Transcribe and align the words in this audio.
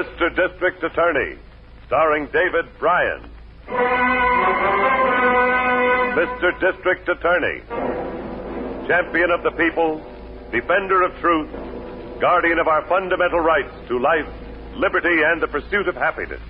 Mr. 0.00 0.34
District 0.34 0.82
Attorney, 0.82 1.36
starring 1.86 2.24
David 2.32 2.64
Brian. 2.78 3.28
Mr. 6.16 6.58
District 6.58 7.06
Attorney, 7.06 7.60
champion 8.88 9.30
of 9.30 9.42
the 9.42 9.50
people, 9.58 9.98
defender 10.52 11.02
of 11.02 11.14
truth, 11.20 11.50
guardian 12.18 12.58
of 12.58 12.66
our 12.66 12.82
fundamental 12.86 13.40
rights 13.40 13.74
to 13.88 13.98
life, 13.98 14.26
liberty, 14.74 15.22
and 15.22 15.42
the 15.42 15.48
pursuit 15.48 15.86
of 15.86 15.94
happiness. 15.96 16.40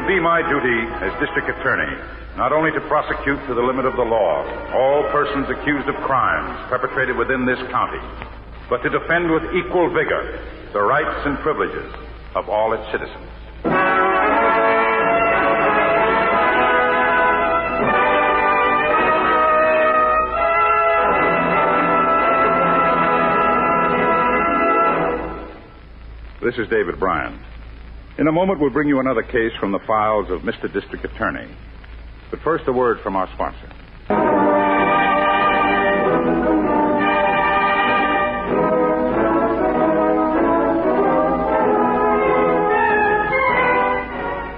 Shall 0.00 0.08
be 0.08 0.18
my 0.18 0.40
duty 0.40 0.88
as 1.04 1.12
district 1.20 1.50
attorney 1.60 1.94
not 2.34 2.52
only 2.52 2.72
to 2.72 2.80
prosecute 2.88 3.38
to 3.46 3.52
the 3.52 3.60
limit 3.60 3.84
of 3.84 3.96
the 3.96 4.02
law 4.02 4.48
all 4.72 5.04
persons 5.12 5.44
accused 5.50 5.86
of 5.88 5.94
crimes 5.96 6.58
perpetrated 6.70 7.18
within 7.18 7.44
this 7.44 7.58
county, 7.68 8.00
but 8.70 8.78
to 8.82 8.88
defend 8.88 9.30
with 9.30 9.42
equal 9.52 9.92
vigor 9.92 10.40
the 10.72 10.80
rights 10.80 11.20
and 11.26 11.36
privileges 11.40 11.92
of 12.34 12.48
all 12.48 12.72
its 12.72 12.82
citizens. 12.90 13.28
This 26.40 26.56
is 26.56 26.70
David 26.70 26.98
Brian. 26.98 27.49
In 28.18 28.26
a 28.28 28.32
moment, 28.32 28.60
we'll 28.60 28.70
bring 28.70 28.88
you 28.88 29.00
another 29.00 29.22
case 29.22 29.52
from 29.58 29.72
the 29.72 29.78
files 29.86 30.30
of 30.30 30.42
Mr. 30.42 30.72
District 30.72 31.04
Attorney. 31.04 31.48
But 32.30 32.40
first, 32.40 32.64
a 32.68 32.72
word 32.72 33.00
from 33.00 33.16
our 33.16 33.28
sponsor. 33.34 33.68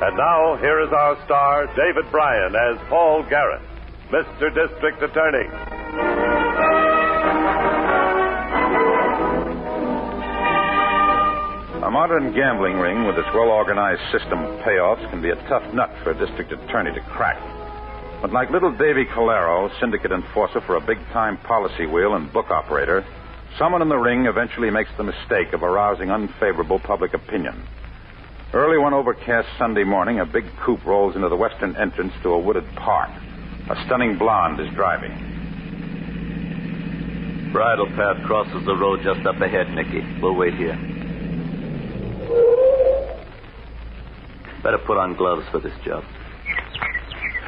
And 0.02 0.16
now, 0.16 0.56
here 0.60 0.80
is 0.80 0.92
our 0.92 1.24
star, 1.24 1.66
David 1.76 2.10
Brian, 2.10 2.54
as 2.56 2.78
Paul 2.88 3.22
Garrett, 3.30 3.62
Mr. 4.10 4.52
District 4.52 5.00
Attorney. 5.00 5.81
A 11.82 11.90
modern 11.90 12.32
gambling 12.32 12.78
ring 12.78 13.06
with 13.08 13.18
its 13.18 13.26
well 13.34 13.48
organized 13.48 14.02
system 14.12 14.38
of 14.38 14.60
payoffs 14.60 15.10
can 15.10 15.20
be 15.20 15.30
a 15.30 15.48
tough 15.48 15.64
nut 15.74 15.90
for 16.04 16.12
a 16.12 16.14
district 16.14 16.52
attorney 16.52 16.94
to 16.94 17.00
crack. 17.10 17.42
But 18.20 18.32
like 18.32 18.50
little 18.50 18.70
Davy 18.70 19.04
Calero, 19.04 19.68
syndicate 19.80 20.12
enforcer 20.12 20.60
for 20.60 20.76
a 20.76 20.80
big 20.80 20.98
time 21.12 21.38
policy 21.38 21.86
wheel 21.86 22.14
and 22.14 22.32
book 22.32 22.52
operator, 22.52 23.04
someone 23.58 23.82
in 23.82 23.88
the 23.88 23.96
ring 23.96 24.26
eventually 24.26 24.70
makes 24.70 24.90
the 24.96 25.02
mistake 25.02 25.52
of 25.52 25.64
arousing 25.64 26.12
unfavorable 26.12 26.78
public 26.78 27.14
opinion. 27.14 27.66
Early 28.54 28.78
one 28.78 28.94
overcast 28.94 29.48
Sunday 29.58 29.82
morning, 29.82 30.20
a 30.20 30.24
big 30.24 30.44
coupe 30.64 30.84
rolls 30.86 31.16
into 31.16 31.28
the 31.28 31.34
western 31.34 31.74
entrance 31.74 32.12
to 32.22 32.28
a 32.28 32.38
wooded 32.38 32.72
park. 32.76 33.10
A 33.70 33.84
stunning 33.86 34.18
blonde 34.18 34.60
is 34.60 34.72
driving. 34.76 35.10
Bridle 37.52 37.88
path 37.96 38.24
crosses 38.24 38.64
the 38.66 38.76
road 38.76 39.00
just 39.02 39.26
up 39.26 39.40
ahead, 39.40 39.68
Nicky. 39.74 40.04
We'll 40.22 40.36
wait 40.36 40.54
here. 40.54 40.78
Better 44.62 44.78
put 44.78 44.96
on 44.96 45.16
gloves 45.16 45.44
for 45.50 45.58
this 45.58 45.72
job. 45.84 46.04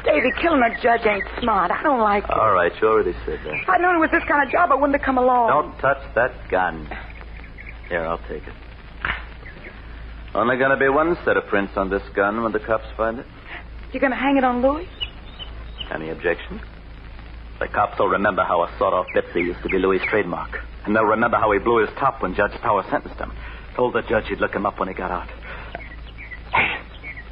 Davy, 0.03 0.31
killing 0.41 0.61
a 0.61 0.69
judge 0.81 1.05
ain't 1.05 1.23
smart. 1.41 1.71
I 1.71 1.81
don't 1.81 1.99
like 1.99 2.23
it. 2.25 2.29
All 2.29 2.53
right, 2.53 2.71
you 2.79 2.87
already 2.87 3.13
said 3.25 3.39
that. 3.43 3.53
If 3.53 3.69
I'd 3.69 3.81
known 3.81 3.95
it 3.95 3.99
was 3.99 4.11
this 4.11 4.23
kind 4.27 4.45
of 4.45 4.51
job, 4.51 4.71
I 4.71 4.75
wouldn't 4.75 4.93
have 4.97 5.05
come 5.05 5.17
along. 5.17 5.49
Don't 5.49 5.79
touch 5.79 6.01
that 6.13 6.31
gun. 6.51 6.87
Here, 7.89 8.01
I'll 8.01 8.19
take 8.27 8.43
it. 8.45 8.53
Only 10.35 10.57
gonna 10.57 10.77
be 10.77 10.89
one 10.89 11.17
set 11.23 11.37
of 11.37 11.47
prints 11.47 11.73
on 11.77 11.89
this 11.89 12.03
gun 12.13 12.43
when 12.43 12.51
the 12.51 12.59
cops 12.59 12.85
find 12.97 13.19
it. 13.19 13.25
You 13.93 13.99
gonna 13.99 14.15
hang 14.15 14.37
it 14.37 14.43
on 14.43 14.61
Louis? 14.61 14.87
Any 15.91 16.09
objection? 16.09 16.59
The 17.59 17.69
cops 17.69 17.97
will 17.97 18.09
remember 18.09 18.43
how 18.43 18.63
a 18.63 18.71
sawed-off 18.77 19.07
Betsy 19.13 19.39
used 19.39 19.63
to 19.63 19.69
be 19.69 19.79
Louis' 19.79 20.01
trademark. 20.09 20.59
And 20.85 20.95
they'll 20.95 21.05
remember 21.05 21.37
how 21.37 21.51
he 21.51 21.59
blew 21.59 21.77
his 21.85 21.89
top 21.97 22.21
when 22.21 22.35
Judge 22.35 22.51
Tower 22.61 22.83
sentenced 22.91 23.17
him. 23.17 23.31
Told 23.75 23.93
the 23.93 24.01
judge 24.01 24.25
he'd 24.27 24.39
look 24.39 24.53
him 24.53 24.65
up 24.65 24.77
when 24.77 24.89
he 24.89 24.93
got 24.93 25.09
out. 25.09 25.29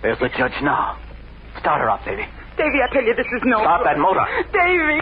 There's 0.04 0.20
the 0.20 0.30
judge 0.38 0.52
now. 0.62 1.00
Start 1.60 1.80
her 1.80 1.90
up, 1.90 2.04
Davy. 2.04 2.28
Davy, 2.58 2.82
I 2.84 2.94
tell 2.94 3.04
you, 3.04 3.16
this 3.16 3.26
is 3.26 3.42
no. 3.46 3.62
Stop 3.64 3.84
that 3.86 3.98
motor. 3.98 4.26
Davy. 4.52 5.02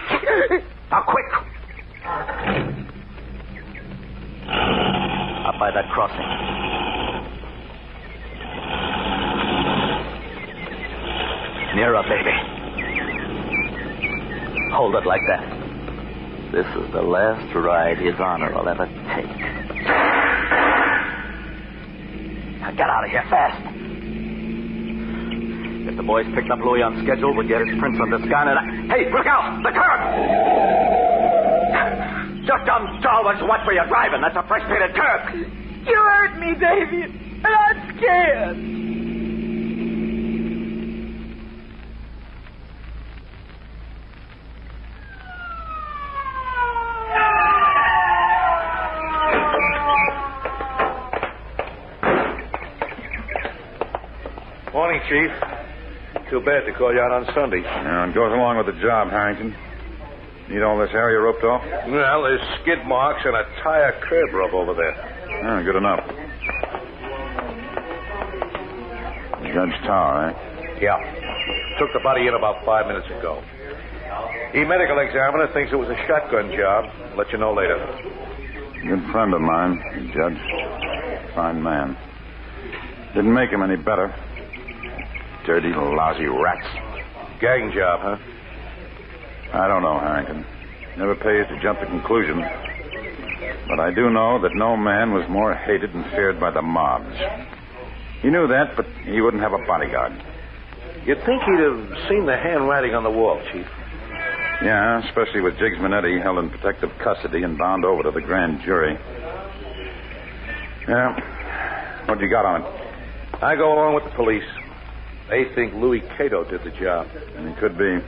Now, 0.92 1.02
quick. 1.02 1.26
Up 5.48 5.58
by 5.60 5.72
that 5.74 5.90
crossing. 5.92 6.22
Nearer, 11.76 12.04
baby. 12.04 12.36
Hold 14.74 14.96
it 14.96 15.06
like 15.08 15.22
that. 15.28 15.44
This 16.52 16.68
is 16.76 16.92
the 16.94 17.02
last 17.02 17.56
ride 17.56 17.98
His 17.98 18.20
Honor 18.20 18.54
will 18.54 18.68
ever 18.70 18.86
take. 18.86 19.26
Now 22.60 22.72
get 22.72 22.90
out 22.90 23.06
of 23.06 23.10
here 23.10 23.24
fast. 23.30 23.71
The 26.02 26.08
boys 26.08 26.26
picked 26.34 26.50
up 26.50 26.58
Louis 26.58 26.82
on 26.82 26.98
schedule, 27.06 27.30
we'll 27.38 27.48
get 27.48 27.62
his 27.62 27.78
prints 27.78 28.02
on 28.02 28.10
this 28.10 28.26
gun 28.28 28.48
and 28.50 28.58
I... 28.58 28.66
Hey, 28.90 29.14
look 29.14 29.28
out! 29.28 29.62
The 29.62 29.70
curb! 29.70 30.02
Just 32.42 32.66
dumb 32.66 32.98
stalwarts 33.00 33.38
watch 33.44 33.62
where 33.68 33.76
you're 33.76 33.86
driving. 33.86 34.20
That's 34.22 34.36
a 34.36 34.42
fresh 34.48 34.66
painted 34.66 34.96
curb. 34.98 35.46
You 35.86 35.94
hurt 35.94 36.40
me, 36.40 36.56
Davy, 36.58 37.04
and 37.06 37.46
I'm 37.46 37.98
scared. 37.98 38.58
Too 56.42 56.46
bad 56.46 56.66
to 56.66 56.74
call 56.74 56.92
you 56.92 57.00
out 57.00 57.12
on 57.12 57.26
Sunday. 57.36 57.62
Yeah, 57.62 58.10
it 58.10 58.16
goes 58.16 58.34
along 58.34 58.58
with 58.58 58.66
the 58.66 58.82
job, 58.82 59.12
Harrington. 59.12 59.54
Need 60.50 60.64
all 60.64 60.80
this 60.80 60.90
area 60.92 61.20
roped 61.20 61.44
off? 61.44 61.62
Well, 61.88 62.24
there's 62.24 62.42
skid 62.62 62.84
marks 62.88 63.22
and 63.26 63.36
a 63.36 63.46
tire 63.62 63.94
curb 64.02 64.34
rub 64.34 64.52
over 64.56 64.74
there. 64.74 64.98
Ah, 65.46 65.62
good 65.62 65.76
enough. 65.76 66.02
Judge 69.54 69.86
Tower, 69.86 70.34
eh? 70.34 70.80
Yeah. 70.82 71.78
Took 71.78 71.94
the 71.94 72.00
body 72.00 72.26
in 72.26 72.34
about 72.34 72.66
five 72.66 72.88
minutes 72.88 73.06
ago. 73.06 73.44
The 74.54 74.66
medical 74.66 74.98
examiner 74.98 75.46
thinks 75.54 75.72
it 75.72 75.76
was 75.76 75.90
a 75.90 76.08
shotgun 76.08 76.58
job. 76.58 76.90
Let 77.18 77.32
you 77.32 77.38
know 77.38 77.54
later. 77.54 77.78
Good 78.82 79.06
friend 79.12 79.36
of 79.36 79.42
mine, 79.42 79.78
judge. 80.12 80.42
Fine 81.36 81.62
man. 81.62 81.96
Didn't 83.14 83.32
make 83.32 83.52
him 83.52 83.62
any 83.62 83.76
better. 83.76 84.12
Dirty, 85.46 85.70
lousy 85.70 86.26
rats. 86.26 86.68
Gang 87.40 87.72
job, 87.74 88.00
huh? 88.02 88.18
I 89.54 89.68
don't 89.68 89.82
know, 89.82 90.00
Harrington. 90.00 90.46
Never 90.98 91.16
pays 91.16 91.48
to 91.48 91.60
jump 91.62 91.80
to 91.80 91.86
conclusions. 91.88 92.44
But 93.68 93.80
I 93.80 93.92
do 93.94 94.10
know 94.10 94.40
that 94.42 94.54
no 94.54 94.78
man 94.78 95.14
was 95.14 95.28
more 95.30 95.56
hated 95.56 95.94
and 95.94 96.06
feared 96.12 96.40
by 96.40 96.52
the 96.52 96.62
mobs. 96.62 97.16
He 98.22 98.30
knew 98.30 98.48
that, 98.48 98.76
but 98.76 98.86
he 99.04 99.20
wouldn't 99.22 99.42
have 99.42 99.54
a 99.54 99.66
bodyguard. 99.66 100.14
You'd 101.06 101.24
think 101.26 101.42
he'd 101.42 101.60
have 101.60 102.08
seen 102.08 102.26
the 102.28 102.38
handwriting 102.38 102.94
on 102.94 103.04
the 103.04 103.10
wall, 103.10 103.42
Chief. 103.52 103.66
Yeah, 104.62 105.04
especially 105.08 105.42
with 105.42 105.58
Jiggs 105.58 105.78
Manetti 105.78 106.22
held 106.22 106.38
in 106.38 106.52
protective 106.52 106.92
custody 107.00 107.42
and 107.42 107.58
bound 107.58 107.84
over 107.84 108.04
to 108.04 108.12
the 108.12 108.22
grand 108.22 108.62
jury. 108.62 108.94
Yeah. 110.88 112.06
What 112.06 112.20
you 112.20 112.30
got 112.30 112.46
on 112.46 112.62
it? 112.62 112.68
I 113.42 113.56
go 113.56 113.74
along 113.74 113.96
with 113.96 114.04
the 114.04 114.12
police. 114.12 114.44
They 115.32 115.46
think 115.56 115.74
Louis 115.74 116.02
Cato 116.18 116.44
did 116.44 116.62
the 116.66 116.72
job. 116.72 117.08
And 117.38 117.48
it 117.48 117.58
could 117.58 117.78
be. 117.78 118.00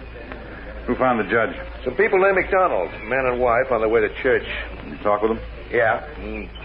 Who 0.86 0.96
found 0.96 1.22
the 1.22 1.32
judge? 1.32 1.56
Some 1.86 1.96
people 1.96 2.20
named 2.20 2.36
McDonald, 2.36 2.92
man 3.08 3.26
and 3.26 3.40
wife, 3.40 3.72
on 3.72 3.80
their 3.80 3.88
way 3.88 4.02
to 4.02 4.14
church. 4.22 4.44
You 4.86 4.98
talk 4.98 5.22
with 5.22 5.32
them? 5.32 5.40
Yeah, 5.72 6.04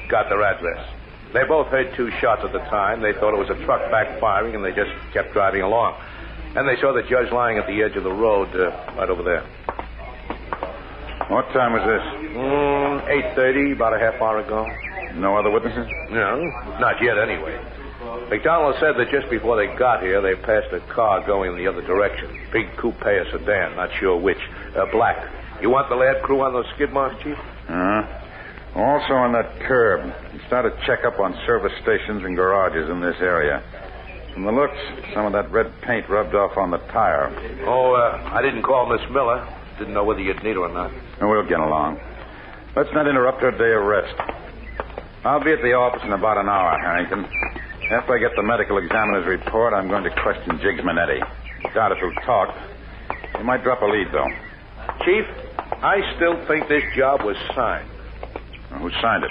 got 0.08 0.28
their 0.28 0.42
address. 0.42 0.84
They 1.32 1.44
both 1.44 1.68
heard 1.68 1.94
two 1.94 2.10
shots 2.20 2.42
at 2.44 2.52
the 2.52 2.58
time. 2.58 3.00
They 3.00 3.12
thought 3.12 3.34
it 3.34 3.38
was 3.38 3.50
a 3.50 3.64
truck 3.64 3.82
backfiring, 3.92 4.56
and 4.56 4.64
they 4.64 4.72
just 4.72 4.90
kept 5.12 5.32
driving 5.32 5.62
along. 5.62 5.94
And 6.56 6.66
they 6.66 6.74
saw 6.80 6.92
the 6.92 7.04
judge 7.08 7.30
lying 7.30 7.58
at 7.58 7.68
the 7.68 7.80
edge 7.80 7.94
of 7.94 8.02
the 8.02 8.12
road, 8.12 8.48
uh, 8.56 8.70
right 8.96 9.08
over 9.08 9.22
there. 9.22 9.46
What 11.28 11.46
time 11.52 11.72
was 11.74 11.84
this? 11.86 12.34
Mm, 12.34 13.34
8.30, 13.36 13.74
about 13.74 13.94
a 13.94 13.98
half 14.00 14.20
hour 14.20 14.38
ago. 14.38 14.66
No 15.14 15.36
other 15.36 15.50
witnesses? 15.50 15.86
No, 16.10 16.40
not 16.80 17.00
yet 17.00 17.16
anyway. 17.16 17.60
McDonald 18.30 18.76
said 18.80 18.96
that 18.96 19.10
just 19.10 19.30
before 19.30 19.56
they 19.56 19.66
got 19.78 20.02
here, 20.02 20.20
they 20.20 20.34
passed 20.34 20.72
a 20.72 20.80
car 20.92 21.24
going 21.26 21.52
in 21.52 21.58
the 21.58 21.66
other 21.66 21.82
direction. 21.82 22.28
Big 22.52 22.76
coupe 22.76 23.04
or 23.04 23.24
sedan, 23.30 23.76
not 23.76 23.90
sure 23.98 24.16
which. 24.16 24.38
Uh, 24.76 24.86
black. 24.92 25.16
You 25.60 25.70
want 25.70 25.88
the 25.88 25.96
lab 25.96 26.22
crew 26.22 26.40
on 26.42 26.52
those 26.52 26.66
skid 26.74 26.92
marks, 26.92 27.22
Chief? 27.22 27.36
Uh-huh. 27.36 28.18
Also 28.76 29.14
on 29.14 29.32
that 29.32 29.60
curb. 29.60 30.12
He 30.32 30.38
started 30.46 30.72
check 30.86 31.04
up 31.04 31.18
on 31.18 31.34
service 31.46 31.72
stations 31.82 32.22
and 32.24 32.36
garages 32.36 32.88
in 32.90 33.00
this 33.00 33.16
area. 33.20 33.62
From 34.34 34.44
the 34.44 34.52
looks, 34.52 34.78
some 35.14 35.26
of 35.26 35.32
that 35.32 35.50
red 35.50 35.72
paint 35.82 36.08
rubbed 36.08 36.34
off 36.34 36.56
on 36.56 36.70
the 36.70 36.78
tire. 36.94 37.26
Oh, 37.66 37.94
uh, 37.94 38.30
I 38.32 38.40
didn't 38.42 38.62
call 38.62 38.86
Miss 38.86 39.02
Miller. 39.10 39.42
Didn't 39.78 39.94
know 39.94 40.04
whether 40.04 40.20
you'd 40.20 40.42
need 40.44 40.54
her 40.54 40.62
or 40.62 40.68
not. 40.68 40.92
And 41.18 41.28
we'll 41.28 41.48
get 41.48 41.58
along. 41.58 41.98
Let's 42.76 42.90
not 42.92 43.08
interrupt 43.08 43.40
her 43.42 43.50
day 43.50 43.72
of 43.74 43.82
rest. 43.82 44.14
I'll 45.28 45.44
be 45.44 45.52
at 45.52 45.60
the 45.60 45.74
office 45.74 46.00
in 46.04 46.12
about 46.12 46.38
an 46.38 46.48
hour, 46.48 46.78
Harrington. 46.78 47.28
After 47.92 48.16
I 48.16 48.18
get 48.18 48.30
the 48.34 48.42
medical 48.42 48.78
examiner's 48.78 49.26
report, 49.26 49.74
I'm 49.74 49.86
going 49.86 50.02
to 50.04 50.10
question 50.22 50.58
Jiggs 50.62 50.80
Manetti. 50.80 51.20
Doubt 51.74 51.92
if 51.92 51.98
he'll 51.98 52.24
talk. 52.24 52.56
He 53.36 53.42
might 53.42 53.62
drop 53.62 53.82
a 53.82 53.84
lead, 53.84 54.08
though. 54.10 54.26
Chief, 55.04 55.26
I 55.84 56.00
still 56.16 56.42
think 56.46 56.66
this 56.68 56.82
job 56.96 57.24
was 57.24 57.36
signed. 57.54 57.90
Well, 58.70 58.80
who 58.80 58.90
signed 59.02 59.24
it? 59.24 59.30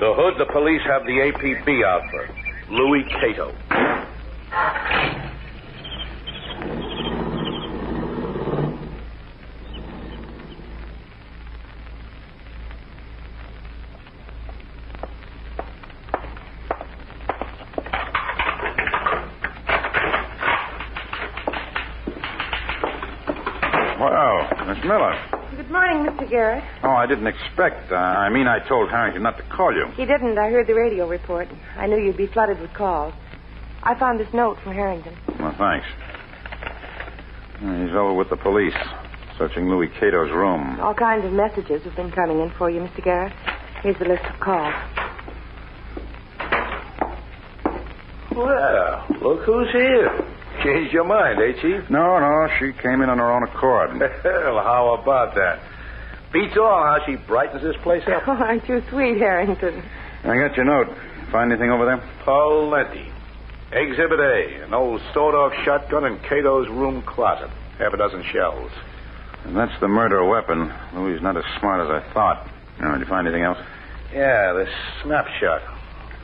The 0.00 0.12
hood 0.12 0.34
the 0.36 0.52
police 0.52 0.82
have 0.82 1.06
the 1.06 1.32
APB 1.32 1.82
out 1.82 2.02
for. 2.10 2.28
Louis 2.68 3.04
Cato. 3.04 3.54
Well, 23.98 24.55
Miss 24.66 24.78
Miller. 24.84 25.14
Good 25.56 25.70
morning, 25.70 26.10
Mr. 26.10 26.28
Garrett. 26.28 26.64
Oh, 26.82 26.90
I 26.90 27.06
didn't 27.06 27.28
expect. 27.28 27.92
Uh, 27.92 27.94
I 27.94 28.28
mean, 28.30 28.48
I 28.48 28.58
told 28.68 28.90
Harrington 28.90 29.22
not 29.22 29.36
to 29.36 29.44
call 29.44 29.72
you. 29.72 29.86
He 29.94 30.04
didn't. 30.04 30.36
I 30.38 30.50
heard 30.50 30.66
the 30.66 30.74
radio 30.74 31.08
report. 31.08 31.46
I 31.76 31.86
knew 31.86 31.96
you'd 31.98 32.16
be 32.16 32.26
flooded 32.26 32.60
with 32.60 32.72
calls. 32.74 33.14
I 33.84 33.94
found 33.96 34.18
this 34.18 34.32
note 34.34 34.58
from 34.64 34.72
Harrington. 34.74 35.16
Well, 35.38 35.54
thanks. 35.56 35.86
He's 37.60 37.94
over 37.94 38.12
with 38.12 38.28
the 38.28 38.36
police, 38.36 38.74
searching 39.38 39.68
Louis 39.70 39.88
Cato's 40.00 40.32
room. 40.32 40.80
All 40.80 40.94
kinds 40.94 41.24
of 41.24 41.32
messages 41.32 41.82
have 41.84 41.94
been 41.94 42.10
coming 42.10 42.40
in 42.40 42.50
for 42.58 42.68
you, 42.68 42.80
Mr. 42.80 43.04
Garrett. 43.04 43.32
Here's 43.82 43.98
the 43.98 44.04
list 44.06 44.24
of 44.24 44.40
calls. 44.40 44.74
Well, 48.34 49.06
look 49.22 49.44
who's 49.46 49.70
here. 49.72 50.35
Changed 50.62 50.92
your 50.92 51.04
mind, 51.04 51.38
eh, 51.40 51.52
Chief? 51.60 51.88
No, 51.90 52.18
no, 52.18 52.48
she 52.58 52.72
came 52.82 53.02
in 53.02 53.08
on 53.10 53.18
her 53.18 53.30
own 53.30 53.42
accord. 53.44 53.90
Well, 54.24 54.62
how 54.62 54.94
about 55.00 55.34
that? 55.34 55.60
Beats 56.32 56.56
all 56.56 56.82
how 56.82 56.98
she 57.06 57.16
brightens 57.16 57.62
this 57.62 57.76
place 57.82 58.02
up. 58.08 58.22
Oh, 58.28 58.32
aren't 58.32 58.68
you 58.68 58.82
sweet, 58.90 59.18
Harrington? 59.18 59.82
I 60.24 60.36
got 60.38 60.56
your 60.56 60.64
note. 60.64 60.88
Find 61.30 61.52
anything 61.52 61.70
over 61.70 61.84
there? 61.84 61.98
Plenty. 62.24 63.10
Exhibit 63.72 64.20
A, 64.20 64.64
an 64.64 64.74
old 64.74 65.00
sawed-off 65.12 65.52
shotgun 65.64 66.04
in 66.04 66.18
Cato's 66.20 66.68
room 66.68 67.02
closet. 67.02 67.50
Half 67.78 67.92
a 67.94 67.96
dozen 67.96 68.22
shells. 68.32 68.70
And 69.44 69.56
that's 69.56 69.78
the 69.80 69.88
murder 69.88 70.24
weapon. 70.24 70.72
Louis 70.94 71.20
not 71.20 71.36
as 71.36 71.44
smart 71.58 71.80
as 71.80 71.90
I 71.90 72.12
thought. 72.12 72.48
Now, 72.80 72.92
did 72.92 73.00
you 73.00 73.06
find 73.06 73.26
anything 73.26 73.44
else? 73.44 73.58
Yeah, 74.12 74.52
this 74.52 74.68
snapshot. 75.02 75.62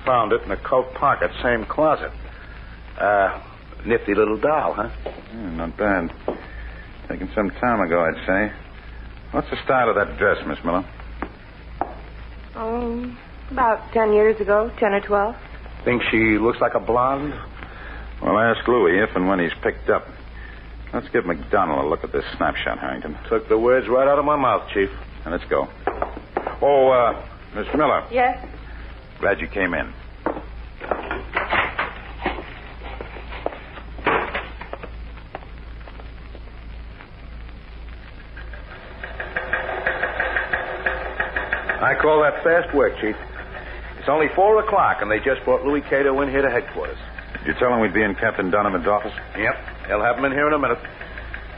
Found 0.06 0.32
it 0.32 0.42
in 0.42 0.48
the 0.48 0.56
coat 0.56 0.92
pocket, 0.94 1.30
same 1.42 1.64
closet. 1.66 2.10
Uh, 2.98 3.40
nifty 3.86 4.14
little 4.14 4.36
doll, 4.36 4.74
huh? 4.74 4.90
Yeah, 5.04 5.50
not 5.50 5.76
bad. 5.76 6.12
Taken 7.08 7.30
some 7.34 7.50
time 7.50 7.80
ago, 7.80 8.04
I'd 8.04 8.26
say. 8.26 8.52
What's 9.32 9.50
the 9.50 9.56
style 9.64 9.88
of 9.88 9.96
that 9.96 10.18
dress, 10.18 10.38
Miss 10.46 10.58
Miller? 10.64 10.84
Oh, 12.54 13.16
about 13.50 13.92
ten 13.92 14.12
years 14.12 14.40
ago, 14.40 14.70
ten 14.78 14.92
or 14.92 15.00
twelve. 15.00 15.36
Think 15.84 16.02
she 16.10 16.38
looks 16.38 16.60
like 16.60 16.74
a 16.74 16.80
blonde? 16.80 17.34
Well, 18.22 18.38
ask 18.38 18.66
Louis 18.68 18.98
if 19.00 19.16
and 19.16 19.26
when 19.28 19.40
he's 19.40 19.54
picked 19.62 19.90
up. 19.90 20.06
Let's 20.92 21.08
give 21.08 21.24
McDonald 21.24 21.84
a 21.84 21.88
look 21.88 22.04
at 22.04 22.12
this 22.12 22.24
snapshot, 22.36 22.78
Harrington. 22.78 23.16
Took 23.28 23.48
the 23.48 23.58
words 23.58 23.88
right 23.88 24.06
out 24.06 24.18
of 24.18 24.24
my 24.24 24.36
mouth, 24.36 24.68
Chief. 24.72 24.90
Now, 25.24 25.32
let's 25.32 25.44
go. 25.46 25.66
Oh, 26.60 26.88
uh, 26.90 27.26
Miss 27.56 27.66
Miller. 27.74 28.06
Yes? 28.12 28.46
Glad 29.18 29.40
you 29.40 29.48
came 29.48 29.74
in. 29.74 29.92
I 41.80 41.90
call 42.02 42.20
that 42.22 42.42
fast 42.42 42.74
work, 42.74 42.98
Chief. 43.00 43.16
It's 43.98 44.08
only 44.08 44.28
four 44.34 44.58
o'clock, 44.62 44.98
and 45.00 45.10
they 45.10 45.20
just 45.20 45.44
brought 45.44 45.64
Louis 45.64 45.80
Cato 45.82 46.20
in 46.20 46.28
here 46.28 46.42
to 46.42 46.50
headquarters. 46.50 46.98
Did 47.38 47.46
you 47.46 47.54
tell 47.54 47.72
him 47.72 47.80
we'd 47.80 47.94
be 47.94 48.02
in 48.02 48.14
Captain 48.16 48.50
Donovan's 48.50 48.86
office? 48.86 49.14
Yep. 49.38 49.54
They'll 49.88 50.02
have 50.02 50.18
him 50.18 50.24
in 50.24 50.32
here 50.32 50.48
in 50.48 50.52
a 50.52 50.58
minute. 50.58 50.78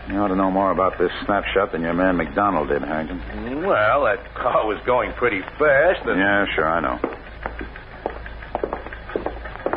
You 0.08 0.16
ought 0.16 0.28
to 0.28 0.36
know 0.36 0.50
more 0.50 0.70
about 0.70 0.98
this 0.98 1.10
snapshot 1.24 1.72
than 1.72 1.80
your 1.80 1.94
man 1.94 2.18
McDonald 2.18 2.68
did, 2.68 2.82
Harrington. 2.82 3.64
Well, 3.64 4.04
that 4.04 4.34
car 4.34 4.66
was 4.66 4.78
going 4.84 5.12
pretty 5.14 5.40
fast, 5.58 6.04
and... 6.06 6.20
Yeah, 6.20 6.44
sure, 6.54 6.68
I 6.68 6.80
know. 6.80 6.98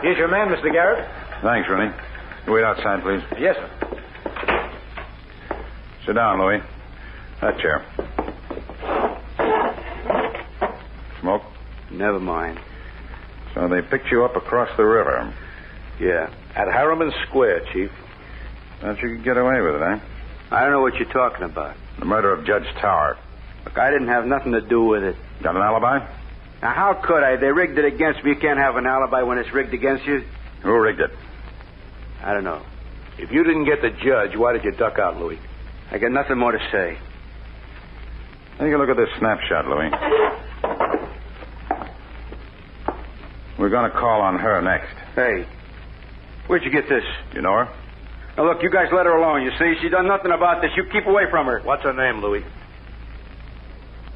Here's 0.01 0.17
your 0.17 0.27
man, 0.27 0.49
Mr. 0.49 0.71
Garrett. 0.71 1.09
Thanks, 1.41 1.69
Rooney. 1.69 1.93
You 2.45 2.53
wait 2.53 2.65
outside, 2.65 3.01
please. 3.01 3.23
Yes, 3.39 3.55
sir. 3.55 3.69
Sit 6.05 6.13
down, 6.13 6.39
Louis. 6.39 6.61
That 7.41 7.57
chair. 7.59 7.85
Never 11.97 12.19
mind. 12.19 12.59
So 13.55 13.67
they 13.67 13.81
picked 13.81 14.11
you 14.11 14.23
up 14.23 14.35
across 14.35 14.69
the 14.77 14.85
river. 14.85 15.33
Yeah. 15.99 16.29
At 16.55 16.67
Harriman 16.71 17.11
Square, 17.27 17.65
Chief. 17.73 17.91
Thought 18.81 19.01
you 19.01 19.15
could 19.15 19.23
get 19.23 19.37
away 19.37 19.61
with 19.61 19.75
it, 19.75 19.81
eh? 19.81 19.99
I 20.51 20.61
don't 20.61 20.71
know 20.71 20.81
what 20.81 20.93
you're 20.95 21.11
talking 21.11 21.43
about. 21.43 21.75
The 21.97 22.05
murder 22.05 22.31
of 22.31 22.45
Judge 22.45 22.67
Tower. 22.75 23.17
Look, 23.65 23.79
I 23.79 23.89
didn't 23.89 24.09
have 24.09 24.27
nothing 24.27 24.51
to 24.51 24.61
do 24.61 24.83
with 24.83 25.03
it. 25.03 25.15
Got 25.41 25.55
an 25.55 25.63
alibi? 25.63 26.07
Now, 26.61 26.73
how 26.73 26.93
could 26.93 27.23
I? 27.23 27.35
They 27.35 27.51
rigged 27.51 27.79
it 27.79 27.85
against 27.85 28.23
me. 28.23 28.31
You 28.31 28.37
can't 28.37 28.59
have 28.59 28.75
an 28.75 28.85
alibi 28.85 29.23
when 29.23 29.39
it's 29.39 29.51
rigged 29.51 29.73
against 29.73 30.05
you. 30.05 30.23
Who 30.61 30.77
rigged 30.77 30.99
it? 30.99 31.11
I 32.23 32.33
don't 32.33 32.43
know. 32.43 32.61
If 33.17 33.31
you 33.31 33.43
didn't 33.43 33.65
get 33.65 33.81
the 33.81 33.89
judge, 33.89 34.35
why 34.35 34.53
did 34.53 34.63
you 34.63 34.71
duck 34.71 34.99
out, 34.99 35.19
Louis? 35.19 35.39
I 35.89 35.97
got 35.97 36.11
nothing 36.11 36.37
more 36.37 36.51
to 36.51 36.59
say. 36.71 36.99
Take 38.59 38.73
a 38.73 38.77
look 38.77 38.89
at 38.89 38.97
this 38.97 39.09
snapshot, 39.17 39.67
Louis. 39.67 39.89
We're 43.57 43.69
going 43.69 43.89
to 43.89 43.97
call 43.97 44.21
on 44.21 44.37
her 44.39 44.61
next. 44.61 44.93
Hey, 45.15 45.47
where'd 46.47 46.63
you 46.63 46.71
get 46.71 46.87
this? 46.87 47.03
You 47.33 47.41
know 47.41 47.53
her? 47.53 47.69
Now, 48.37 48.45
look, 48.45 48.61
you 48.61 48.69
guys 48.69 48.89
let 48.93 49.05
her 49.07 49.17
alone. 49.17 49.41
You 49.43 49.51
see, 49.57 49.81
she 49.81 49.89
done 49.89 50.07
nothing 50.07 50.31
about 50.31 50.61
this. 50.61 50.71
You 50.77 50.83
keep 50.91 51.07
away 51.07 51.23
from 51.31 51.47
her. 51.47 51.59
What's 51.61 51.83
her 51.83 51.93
name, 51.93 52.21
Louis? 52.21 52.43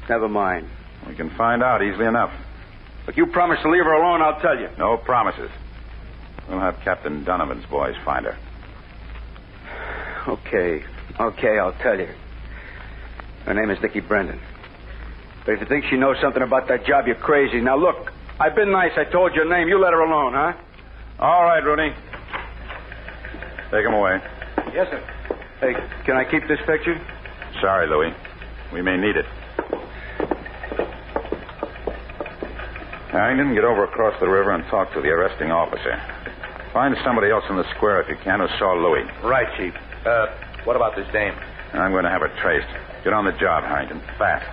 Never 0.08 0.28
mind. 0.28 0.68
We 1.08 1.16
can 1.16 1.30
find 1.30 1.62
out 1.62 1.82
easily 1.82 2.06
enough. 2.06 2.32
Look, 3.06 3.16
you 3.16 3.26
promise 3.26 3.58
to 3.62 3.70
leave 3.70 3.82
her 3.82 3.92
alone, 3.92 4.22
I'll 4.22 4.40
tell 4.40 4.58
you. 4.58 4.68
No 4.78 4.96
promises. 4.96 5.50
We'll 6.48 6.60
have 6.60 6.78
Captain 6.84 7.24
Donovan's 7.24 7.66
boys 7.66 7.96
find 8.04 8.26
her. 8.26 8.38
Okay, 10.28 10.84
okay, 11.18 11.58
I'll 11.58 11.72
tell 11.72 11.98
you. 11.98 12.08
Her 13.44 13.54
name 13.54 13.70
is 13.70 13.82
Nicky 13.82 14.00
Brendan. 14.00 14.40
But 15.44 15.54
if 15.54 15.60
you 15.60 15.66
think 15.66 15.86
she 15.90 15.96
knows 15.96 16.16
something 16.20 16.42
about 16.42 16.68
that 16.68 16.86
job, 16.86 17.08
you're 17.08 17.16
crazy. 17.16 17.60
Now, 17.60 17.76
look, 17.76 18.12
I've 18.40 18.54
been 18.54 18.72
nice. 18.72 18.92
I 18.96 19.04
told 19.04 19.34
you 19.34 19.42
her 19.42 19.48
name. 19.48 19.68
You 19.68 19.78
let 19.78 19.92
her 19.92 20.00
alone, 20.00 20.32
huh? 20.34 20.52
All 21.18 21.44
right, 21.44 21.62
Rooney. 21.62 21.94
Take 23.70 23.86
him 23.86 23.94
away. 23.94 24.20
Yes, 24.74 24.88
sir. 24.90 25.00
Hey, 25.60 25.74
can 26.04 26.16
I 26.16 26.24
keep 26.24 26.46
this 26.48 26.58
picture? 26.66 27.00
Sorry, 27.60 27.86
Louis. 27.88 28.12
We 28.72 28.82
may 28.82 28.96
need 28.96 29.16
it. 29.16 29.26
Harrington, 33.12 33.54
get 33.54 33.64
over 33.64 33.84
across 33.84 34.18
the 34.20 34.28
river 34.28 34.52
and 34.52 34.64
talk 34.66 34.92
to 34.94 35.00
the 35.02 35.08
arresting 35.08 35.52
officer. 35.52 36.00
Find 36.72 36.96
somebody 37.04 37.30
else 37.30 37.44
in 37.50 37.56
the 37.56 37.68
square 37.76 38.00
if 38.00 38.08
you 38.08 38.16
can 38.24 38.40
who 38.40 38.48
saw 38.58 38.72
Louis. 38.72 39.04
Right, 39.22 39.46
Chief. 39.58 39.74
Uh, 40.06 40.26
what 40.64 40.76
about 40.76 40.96
this 40.96 41.06
dame? 41.12 41.34
I'm 41.74 41.92
going 41.92 42.04
to 42.04 42.10
have 42.10 42.22
her 42.22 42.32
traced. 42.40 42.66
Get 43.04 43.12
on 43.12 43.24
the 43.26 43.32
job, 43.32 43.64
Harrington. 43.64 44.00
Fast. 44.18 44.48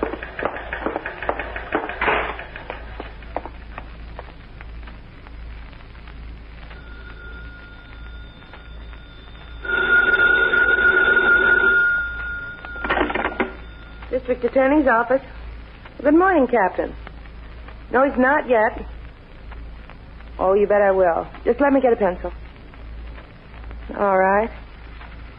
District 14.30 14.56
Attorney's 14.56 14.88
office. 14.88 15.24
Good 16.04 16.14
morning, 16.14 16.46
Captain. 16.46 16.96
No, 17.92 18.08
he's 18.08 18.20
not 18.20 18.48
yet. 18.48 18.86
Oh, 20.38 20.54
you 20.54 20.68
bet 20.68 20.84
I 20.84 20.92
will. 20.92 21.28
Just 21.46 21.60
let 21.60 21.74
me 21.74 21.82
get 21.82 21.94
a 21.94 21.96
pencil. 21.96 22.32
All 23.98 24.20
right. 24.20 24.52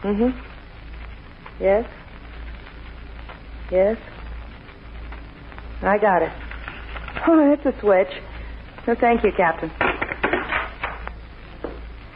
Mm-hmm. 0.03 0.37
Yes. 1.63 1.89
Yes. 3.71 3.97
I 5.81 5.97
got 5.97 6.21
it. 6.21 6.33
Oh, 7.29 7.55
that's 7.55 7.73
a 7.73 7.79
switch. 7.79 8.11
No, 8.87 8.95
thank 8.99 9.23
you, 9.23 9.31
Captain. 9.37 9.71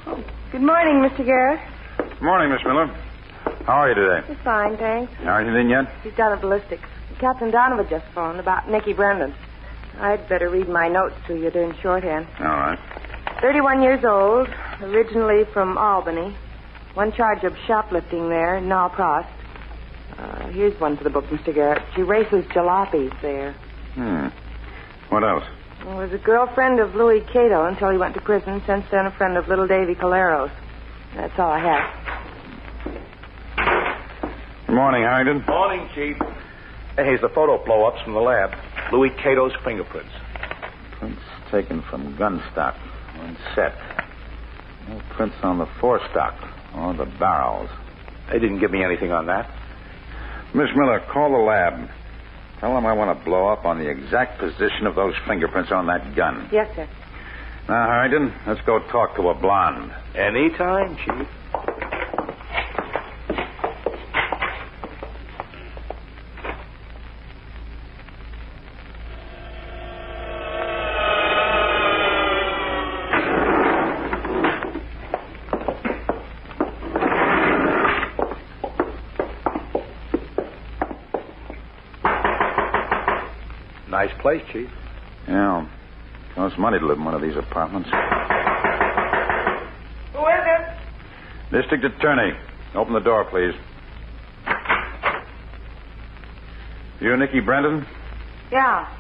Oh, 0.08 0.22
good 0.52 0.62
morning, 0.62 0.96
Mr. 1.10 1.26
Garrett. 1.26 1.62
Good 1.98 2.22
morning, 2.22 2.52
Miss 2.52 2.60
Miller. 2.66 3.05
How 3.66 3.82
are 3.82 3.90
you 3.90 3.96
today? 3.96 4.28
Just 4.28 4.42
fine, 4.42 4.78
thanks. 4.78 5.12
Harrington 5.16 5.56
in 5.56 5.70
yet? 5.70 5.86
He's 6.04 6.14
down 6.14 6.34
at 6.34 6.42
ballistics. 6.42 6.88
Captain 7.20 7.50
Donovan 7.50 7.88
just 7.90 8.06
phoned 8.14 8.40
about 8.40 8.70
Nicky 8.70 8.94
Brendan. 8.94 9.34
I'd 10.00 10.28
better 10.30 10.50
read 10.50 10.70
my 10.70 10.88
notes 10.88 11.16
to 11.28 11.36
you. 11.36 11.50
They're 11.50 11.64
in 11.64 11.76
shorthand. 11.82 12.28
All 12.40 12.46
right. 12.46 12.80
31 13.42 13.82
years 13.82 14.04
old, 14.06 14.50
originally 14.82 15.46
from 15.52 15.78
Albany. 15.80 16.36
One 16.94 17.12
charge 17.12 17.44
of 17.44 17.54
shoplifting 17.66 18.30
there, 18.30 18.62
nol 18.62 18.90
prossed. 18.90 19.30
Uh, 20.18 20.48
here's 20.50 20.80
one 20.80 20.96
for 20.96 21.04
the 21.04 21.10
book, 21.10 21.26
Mr. 21.26 21.54
Garrett. 21.54 21.82
She 21.96 22.04
races 22.04 22.46
jalopies 22.52 23.20
there. 23.22 23.54
Hmm. 23.96 24.28
What 25.10 25.24
else? 25.24 25.44
Was 25.86 26.12
a 26.14 26.18
girlfriend 26.18 26.80
of 26.80 26.96
Louis 26.96 27.22
Cato 27.34 27.66
until 27.66 27.90
he 27.90 27.98
went 27.98 28.14
to 28.16 28.22
prison. 28.22 28.62
Since 28.66 28.86
then, 28.92 29.06
a 29.06 29.12
friend 29.12 29.38
of 29.38 29.48
little 29.48 29.68
Davy 29.68 29.96
Caleros. 29.96 30.52
That's 31.16 31.38
all 31.40 31.52
I 31.52 31.60
have. 31.60 32.15
Good 34.76 34.82
morning, 34.82 35.04
Harrington. 35.04 35.46
Morning, 35.48 35.88
Chief. 35.96 36.18
Hey, 36.98 37.06
here's 37.06 37.22
the 37.22 37.30
photo 37.30 37.64
blow-ups 37.64 38.02
from 38.04 38.12
the 38.12 38.20
lab. 38.20 38.52
Louis 38.92 39.10
Cato's 39.24 39.54
fingerprints. 39.64 40.12
Prints 41.00 41.22
taken 41.50 41.82
from 41.84 42.18
gun 42.18 42.44
stock 42.52 42.76
on 43.20 43.38
set. 43.56 43.74
No 44.90 45.02
prints 45.12 45.38
on 45.44 45.60
the 45.60 45.66
forestock 45.80 46.36
or 46.76 46.94
the 46.94 47.06
barrels. 47.06 47.70
They 48.30 48.38
didn't 48.38 48.60
give 48.60 48.72
me 48.72 48.84
anything 48.84 49.14
on 49.14 49.28
that. 49.28 49.50
Miss 50.54 50.68
Miller, 50.76 51.00
call 51.10 51.32
the 51.32 51.38
lab. 51.38 51.90
Tell 52.60 52.76
them 52.76 52.86
I 52.86 52.92
want 52.92 53.18
to 53.18 53.24
blow 53.24 53.48
up 53.48 53.64
on 53.64 53.80
the 53.80 53.90
exact 53.90 54.40
position 54.40 54.88
of 54.88 54.96
those 54.96 55.14
fingerprints 55.26 55.72
on 55.72 55.88
that 55.88 56.18
gun. 56.18 56.50
Yes, 56.52 56.68
sir. 56.76 56.90
Now, 57.70 57.88
Harrington, 57.88 58.34
let's 58.46 58.60
go 58.66 58.80
talk 58.92 59.16
to 59.16 59.30
a 59.30 59.40
blonde. 59.40 59.94
Anytime, 60.16 60.98
Chief. 60.98 61.30
Place, 84.26 84.42
Chief. 84.52 84.68
Yeah. 85.28 85.70
Costs 86.34 86.58
money 86.58 86.80
to 86.80 86.86
live 86.88 86.98
in 86.98 87.06
one 87.06 87.14
of 87.14 87.22
these 87.22 87.36
apartments. 87.38 87.88
Who 90.14 90.26
is 90.26 90.44
it? 90.48 90.62
District 91.52 91.86
Attorney, 91.86 92.34
open 92.74 92.96
the 92.96 93.02
door, 93.02 93.26
please. 93.26 93.54
You, 97.00 97.16
Nicky 97.18 97.40
Brendan? 97.40 97.86
Yeah. 98.52 98.92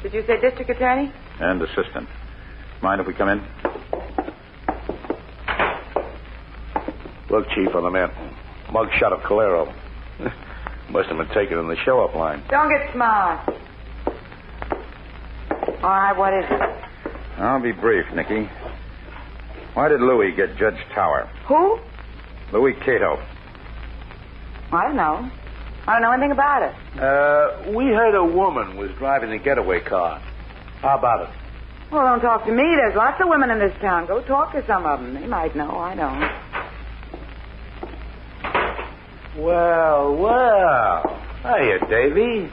Did 0.00 0.14
you 0.14 0.22
say 0.28 0.40
district 0.40 0.70
attorney? 0.70 1.12
And 1.40 1.60
assistant. 1.62 2.08
Mind 2.82 3.00
if 3.00 3.08
we 3.08 3.14
come 3.14 3.30
in? 3.30 3.40
Look, 7.30 7.48
Chief, 7.48 7.74
on 7.74 7.82
the 7.82 7.90
man. 7.90 8.10
Mugshot 8.68 9.10
of 9.12 9.22
Calero. 9.22 9.74
Must 10.90 11.08
have 11.08 11.18
been 11.18 11.34
taken 11.34 11.58
in 11.58 11.66
the 11.66 11.76
show-up 11.84 12.14
line. 12.14 12.44
Don't 12.48 12.68
get 12.70 12.92
smart. 12.94 13.56
All 15.82 15.88
right, 15.88 16.16
what 16.16 16.34
is 16.34 16.44
it? 16.50 16.60
I'll 17.38 17.60
be 17.60 17.72
brief, 17.72 18.04
Nicky. 18.14 18.50
Why 19.74 19.88
did 19.88 20.00
Louis 20.00 20.32
get 20.32 20.56
Judge 20.56 20.76
Tower? 20.92 21.28
Who? 21.46 21.78
Louis 22.52 22.74
Cato. 22.84 23.16
I 24.72 24.82
don't 24.84 24.96
know. 24.96 25.30
I 25.86 25.94
don't 25.94 26.02
know 26.02 26.12
anything 26.12 26.32
about 26.32 26.62
it. 26.62 26.74
Uh, 27.00 27.72
we 27.72 27.86
heard 27.86 28.14
a 28.14 28.24
woman 28.24 28.76
was 28.76 28.90
driving 28.98 29.30
the 29.30 29.38
getaway 29.38 29.80
car. 29.80 30.20
How 30.82 30.98
about 30.98 31.28
it? 31.28 31.34
Well, 31.90 32.04
don't 32.04 32.20
talk 32.20 32.44
to 32.44 32.52
me. 32.52 32.62
There's 32.76 32.94
lots 32.94 33.20
of 33.20 33.28
women 33.28 33.50
in 33.50 33.58
this 33.58 33.74
town. 33.80 34.06
Go 34.06 34.20
talk 34.22 34.52
to 34.52 34.64
some 34.66 34.84
of 34.84 35.00
them. 35.00 35.14
They 35.14 35.26
might 35.26 35.56
know. 35.56 35.78
I 35.78 35.94
don't. 35.94 36.20
Well, 39.42 40.14
well. 40.14 41.20
Hiya, 41.42 41.86
Davy. 41.88 42.50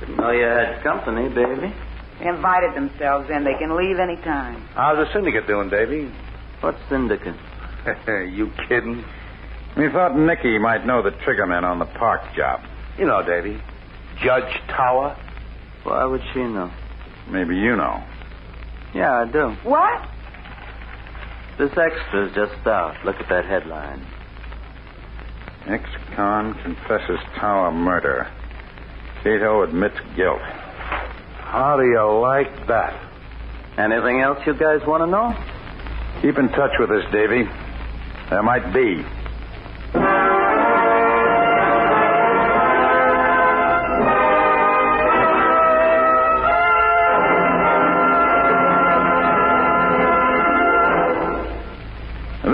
Didn't 0.00 0.16
know 0.16 0.30
you 0.30 0.44
had 0.44 0.82
company, 0.82 1.28
baby. 1.30 1.72
They 2.18 2.28
invited 2.28 2.74
themselves 2.74 3.28
in. 3.30 3.44
They 3.44 3.54
can 3.54 3.76
leave 3.76 3.98
any 3.98 4.16
time. 4.16 4.62
How's 4.74 4.96
the 4.96 5.12
syndicate 5.12 5.46
doing, 5.46 5.68
Davy? 5.68 6.10
What 6.60 6.76
syndicate? 6.88 7.36
you 8.06 8.50
kidding? 8.68 9.04
We 9.76 9.90
thought 9.90 10.16
Nicky 10.16 10.58
might 10.58 10.86
know 10.86 11.02
the 11.02 11.10
triggerman 11.10 11.62
on 11.62 11.78
the 11.78 11.84
park 11.84 12.22
job. 12.34 12.60
You 12.98 13.04
know, 13.06 13.22
Davy. 13.22 13.60
Judge 14.22 14.60
Tower. 14.68 15.16
Why 15.84 16.04
would 16.06 16.22
she 16.32 16.40
know? 16.40 16.72
Maybe 17.28 17.56
you 17.56 17.76
know. 17.76 18.02
Yeah, 18.94 19.20
I 19.20 19.30
do. 19.30 19.50
What? 19.62 20.08
This 21.58 21.70
extra's 21.76 22.34
just 22.34 22.66
out. 22.66 22.96
Look 23.04 23.16
at 23.16 23.28
that 23.28 23.44
headline. 23.44 24.06
Ex-con 25.66 26.54
confesses 26.62 27.18
Tower 27.38 27.70
murder. 27.72 28.30
Cato 29.22 29.62
admits 29.62 29.96
guilt. 30.16 30.40
How 31.46 31.76
do 31.76 31.86
you 31.86 32.02
like 32.20 32.66
that? 32.66 32.92
Anything 33.78 34.20
else 34.20 34.38
you 34.46 34.54
guys 34.54 34.84
want 34.84 35.02
to 35.02 35.06
know? 35.06 35.32
Keep 36.20 36.38
in 36.38 36.48
touch 36.48 36.72
with 36.80 36.90
us, 36.90 37.04
Davy. 37.12 37.48
There 38.30 38.42
might 38.42 38.72
be. 38.74 39.04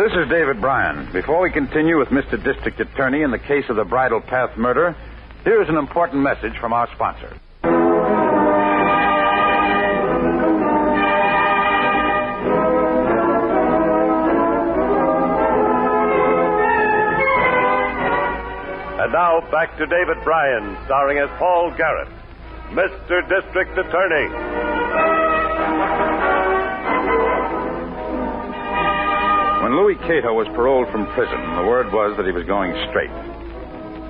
this 0.03 0.13
is 0.13 0.29
David 0.29 0.61
Brian. 0.61 1.11
Before 1.13 1.41
we 1.41 1.51
continue 1.51 1.99
with 1.99 2.09
Mr. 2.09 2.33
District 2.33 2.79
Attorney 2.79 3.23
in 3.23 3.31
the 3.31 3.39
case 3.39 3.65
of 3.71 3.77
the 3.77 3.85
Bridle 3.85 4.21
Path 4.21 4.59
murder, 4.59 4.95
here's 5.45 5.69
an 5.71 5.77
important 5.77 6.23
message 6.23 6.59
from 6.59 6.73
our 6.75 6.89
sponsor. 6.95 7.35
Now 19.13 19.43
back 19.51 19.77
to 19.77 19.85
David 19.85 20.25
Brian, 20.25 20.75
starring 20.87 21.19
as 21.19 21.29
Paul 21.39 21.71
Garrett, 21.77 22.09
Mr. 22.71 23.21
District 23.29 23.77
Attorney. 23.77 24.33
When 29.63 29.77
Louis 29.77 29.97
Cato 29.97 30.33
was 30.33 30.49
paroled 30.57 30.91
from 30.91 31.05
prison, 31.13 31.39
the 31.57 31.69
word 31.69 31.93
was 31.93 32.17
that 32.17 32.25
he 32.25 32.33
was 32.33 32.47
going 32.47 32.73
straight. 32.89 33.13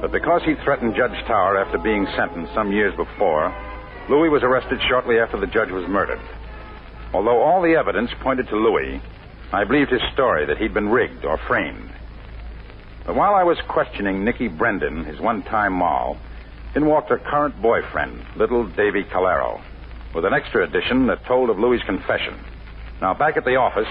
But 0.00 0.12
because 0.12 0.42
he 0.44 0.54
threatened 0.62 0.94
Judge 0.94 1.18
Tower 1.26 1.58
after 1.58 1.78
being 1.78 2.06
sentenced 2.14 2.54
some 2.54 2.70
years 2.70 2.94
before, 2.94 3.52
Louis 4.08 4.28
was 4.28 4.44
arrested 4.44 4.78
shortly 4.88 5.18
after 5.18 5.36
the 5.36 5.48
judge 5.48 5.70
was 5.70 5.88
murdered. 5.88 6.22
Although 7.12 7.42
all 7.42 7.60
the 7.60 7.74
evidence 7.74 8.12
pointed 8.20 8.46
to 8.50 8.56
Louis, 8.56 9.02
I 9.52 9.64
believed 9.64 9.90
his 9.90 10.02
story 10.12 10.46
that 10.46 10.58
he'd 10.58 10.72
been 10.72 10.90
rigged 10.90 11.24
or 11.24 11.38
framed. 11.38 11.90
But 13.06 13.16
while 13.16 13.34
I 13.34 13.42
was 13.42 13.58
questioning 13.68 14.24
Nicky 14.24 14.48
Brendan, 14.48 15.04
his 15.04 15.20
one-time 15.20 15.72
moll, 15.74 16.16
in 16.74 16.86
walked 16.86 17.10
her 17.10 17.18
current 17.18 17.60
boyfriend, 17.60 18.22
little 18.36 18.66
Davy 18.66 19.04
Calero, 19.04 19.60
with 20.14 20.24
an 20.24 20.32
extra 20.32 20.64
addition 20.64 21.06
that 21.08 21.24
told 21.26 21.50
of 21.50 21.58
Louis's 21.58 21.84
confession. 21.84 22.34
Now, 23.00 23.14
back 23.14 23.36
at 23.36 23.44
the 23.44 23.56
office, 23.56 23.88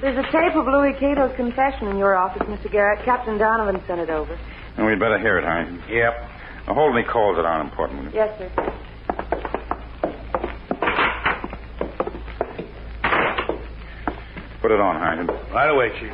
There's 0.00 0.18
a 0.18 0.28
tape 0.32 0.56
of 0.56 0.66
Louis 0.66 0.94
Cato's 0.98 1.32
confession 1.36 1.86
in 1.86 1.96
your 1.96 2.16
office, 2.16 2.42
Mr. 2.48 2.68
Garrett. 2.72 3.04
Captain 3.04 3.38
Donovan 3.38 3.80
sent 3.86 4.00
it 4.00 4.10
over. 4.10 4.36
and 4.76 4.84
we'd 4.84 4.98
better 4.98 5.16
hear 5.16 5.38
it, 5.38 5.44
Harry. 5.44 5.78
Yep. 5.88 6.28
Now, 6.66 6.74
hold 6.74 6.96
any 6.96 7.06
calls 7.06 7.36
that 7.36 7.44
aren't 7.44 7.70
important. 7.70 8.12
Yes, 8.12 8.36
sir. 8.36 8.50
Put 14.60 14.61
it 14.74 14.80
on, 14.80 14.96
Harrington. 15.00 15.36
Right 15.52 15.68
away, 15.70 15.90
Chief. 16.00 16.12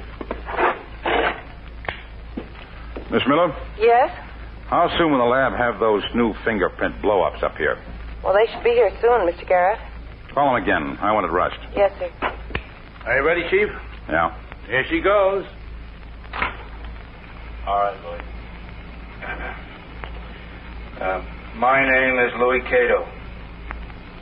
Miss 3.11 3.23
Miller, 3.27 3.55
Yes? 3.79 4.11
how 4.69 4.89
soon 4.99 5.13
will 5.13 5.19
the 5.19 5.25
lab 5.25 5.53
have 5.55 5.81
those 5.81 6.03
new 6.15 6.35
fingerprint 6.45 7.01
blow-ups 7.01 7.43
up 7.43 7.57
here? 7.57 7.79
Well, 8.23 8.35
they 8.35 8.47
should 8.53 8.63
be 8.65 8.71
here 8.71 8.91
soon, 9.01 9.21
Mr. 9.27 9.47
Garrett. 9.49 9.79
Call 10.35 10.53
them 10.55 10.63
again. 10.63 10.99
I 11.01 11.13
want 11.13 11.25
it 11.25 11.31
rushed. 11.33 11.59
Yes, 11.75 11.91
sir. 11.99 12.11
Are 13.07 13.17
you 13.17 13.25
ready, 13.27 13.43
Chief? 13.49 13.69
Yeah. 14.11 14.35
Here 14.67 14.85
she 14.91 15.01
goes. 15.01 15.47
All 17.67 17.79
right, 17.79 17.97
Louis. 18.05 18.21
Uh, 21.01 21.23
my 21.57 21.81
name 21.81 22.19
is 22.19 22.33
Louis 22.39 22.61
Cato. 22.63 23.07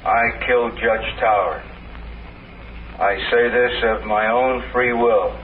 I 0.04 0.46
killed 0.46 0.72
Judge 0.78 1.18
Tower. 1.18 1.62
I 2.98 3.16
say 3.30 3.48
this 3.50 3.82
of 3.84 4.04
my 4.06 4.30
own 4.30 4.62
free 4.72 4.94
will, 4.94 5.36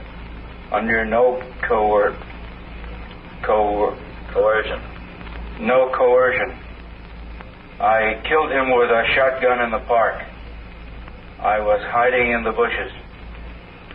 under 0.71 1.05
no 1.05 1.39
coer- 1.61 2.15
coer- 3.43 3.95
Coercion. 4.31 4.81
no 5.59 5.89
coercion. 5.95 6.57
I 7.79 8.19
killed 8.23 8.51
him 8.51 8.71
with 8.71 8.89
a 8.89 9.05
shotgun 9.13 9.61
in 9.61 9.69
the 9.69 9.85
park. 9.85 10.23
I 11.39 11.59
was 11.59 11.79
hiding 11.83 12.31
in 12.31 12.43
the 12.43 12.51
bushes. 12.51 12.91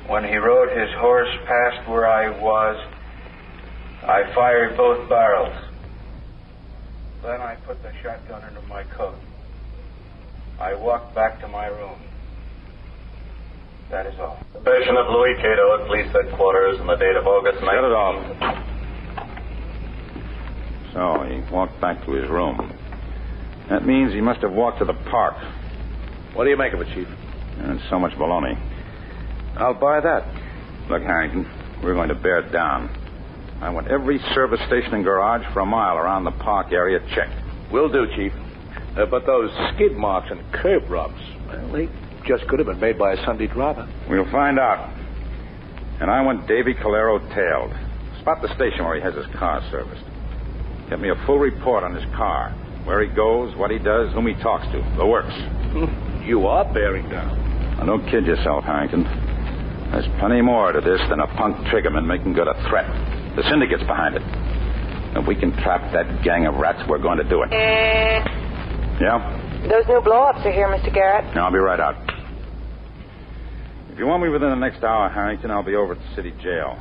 When 0.07 0.23
he 0.23 0.37
rode 0.37 0.71
his 0.77 0.91
horse 0.95 1.29
past 1.45 1.89
where 1.89 2.07
I 2.07 2.31
was, 2.41 2.77
I 4.05 4.33
fired 4.35 4.77
both 4.77 5.09
barrels. 5.09 5.55
Then 7.23 7.41
I 7.41 7.57
put 7.67 7.83
the 7.83 7.93
shotgun 8.03 8.43
under 8.43 8.61
my 8.69 8.85
coat. 8.85 9.19
I 10.61 10.75
walked 10.75 11.15
back 11.17 11.41
to 11.41 11.49
my 11.49 11.67
room. 11.67 11.99
That 13.91 14.07
is 14.07 14.15
all. 14.21 14.39
Confession 14.53 14.97
of 14.97 15.07
Louis 15.09 15.35
Cato 15.37 15.81
at 15.81 15.87
police 15.87 16.13
headquarters 16.13 16.79
on 16.81 16.87
the 16.87 16.97
date 16.97 17.17
of 17.17 17.27
August 17.27 17.61
9th. 17.61 17.73
Shut 17.73 17.85
it 17.85 17.93
off. 17.93 18.65
So 20.93 21.25
he 21.29 21.53
walked 21.53 21.81
back 21.81 22.05
to 22.05 22.13
his 22.13 22.29
room. 22.29 22.73
That 23.71 23.87
means 23.87 24.13
he 24.13 24.21
must 24.21 24.41
have 24.41 24.53
walked 24.53 24.79
to 24.81 24.85
the 24.85 24.95
park. 25.11 25.37
What 26.35 26.45
do 26.45 26.51
you 26.51 26.57
make 26.57 26.73
of 26.75 26.81
it, 26.81 26.89
Chief? 26.95 27.09
And 27.59 27.81
so 27.89 27.99
much 27.99 28.13
baloney. 28.13 28.57
I'll 29.57 29.75
buy 29.75 30.01
that. 30.01 30.27
Look, 30.91 31.03
Harrington, 31.03 31.47
we're 31.83 31.95
going 31.95 32.09
to 32.09 32.15
bear 32.15 32.41
it 32.41 32.53
down. 32.53 32.89
I 33.61 33.71
want 33.71 33.89
every 33.89 34.19
service 34.35 34.61
station 34.67 34.95
and 34.95 35.05
garage 35.05 35.43
for 35.53 35.61
a 35.61 35.67
mile 35.67 35.97
around 35.97 36.25
the 36.25 36.31
park 36.31 36.73
area 36.73 37.01
checked. 37.15 37.35
Will 37.73 37.89
do, 37.89 38.07
Chief. 38.15 38.33
Uh, 38.97 39.07
but 39.07 39.27
those 39.27 39.51
skid 39.75 39.97
marks 39.97 40.31
and 40.31 40.41
curb 40.53 40.89
rubs, 40.91 41.21
well, 41.49 41.73
they 41.73 41.89
just 42.29 42.47
could 42.49 42.59
have 42.61 42.69
been 42.69 42.79
made 42.79 42.99
by 42.99 43.15
a 43.15 43.25
Sunday 43.25 43.47
driver. 43.49 43.89
We'll 44.09 44.31
find 44.31 44.59
out. 44.59 44.93
And 46.01 46.11
I 46.11 46.21
want 46.23 46.47
Davy 46.47 46.75
Calero 46.75 47.19
tailed. 47.35 47.73
Spot 48.21 48.41
the 48.43 48.55
station 48.55 48.85
where 48.85 48.95
he 48.95 49.03
has 49.03 49.15
his 49.15 49.27
car 49.39 49.67
serviced. 49.71 50.05
Get 50.91 51.01
me 51.01 51.09
a 51.09 51.17
full 51.27 51.39
report 51.39 51.83
on 51.83 51.95
his 51.95 52.05
car. 52.15 52.51
Where 52.85 53.03
he 53.03 53.09
goes, 53.09 53.57
what 53.57 53.71
he 53.71 53.79
does, 53.79 54.13
whom 54.13 54.27
he 54.27 54.35
talks 54.43 54.67
to. 54.73 54.95
The 54.97 55.07
works. 55.07 55.35
You 56.29 56.47
are 56.47 56.63
bearing 56.75 57.09
down. 57.09 57.41
Now, 57.79 57.87
don't 57.87 58.05
kid 58.11 58.27
yourself, 58.27 58.63
Harrington. 58.65 59.05
There's 59.93 60.05
plenty 60.21 60.43
more 60.43 60.73
to 60.73 60.81
this 60.83 61.01
than 61.09 61.21
a 61.21 61.27
punk 61.39 61.57
triggerman 61.73 62.05
making 62.05 62.35
good 62.35 62.47
a 62.47 62.53
threat. 62.69 62.85
The 63.35 63.43
syndicate's 63.49 63.85
behind 63.85 64.15
it. 64.15 64.23
If 65.17 65.27
we 65.27 65.35
can 65.35 65.53
trap 65.65 65.91
that 65.95 66.23
gang 66.23 66.45
of 66.45 66.57
rats, 66.57 66.83
we're 66.87 67.01
going 67.01 67.17
to 67.17 67.25
do 67.25 67.41
it. 67.45 67.49
Eh. 67.51 68.21
Yeah? 69.01 69.17
Those 69.71 69.89
new 69.89 70.03
blow-ups 70.03 70.45
are 70.45 70.53
here, 70.53 70.69
Mr. 70.69 70.93
Garrett. 70.93 71.35
Now, 71.35 71.47
I'll 71.47 71.53
be 71.53 71.59
right 71.59 71.81
out. 71.81 71.97
If 73.99 74.03
you 74.03 74.07
want 74.07 74.23
me 74.23 74.29
within 74.29 74.51
the 74.51 74.55
next 74.55 74.85
hour, 74.85 75.09
Harrington, 75.11 75.51
I'll 75.51 75.65
be 75.65 75.75
over 75.75 75.95
at 75.95 75.99
the 75.99 76.15
city 76.15 76.33
jail. 76.41 76.79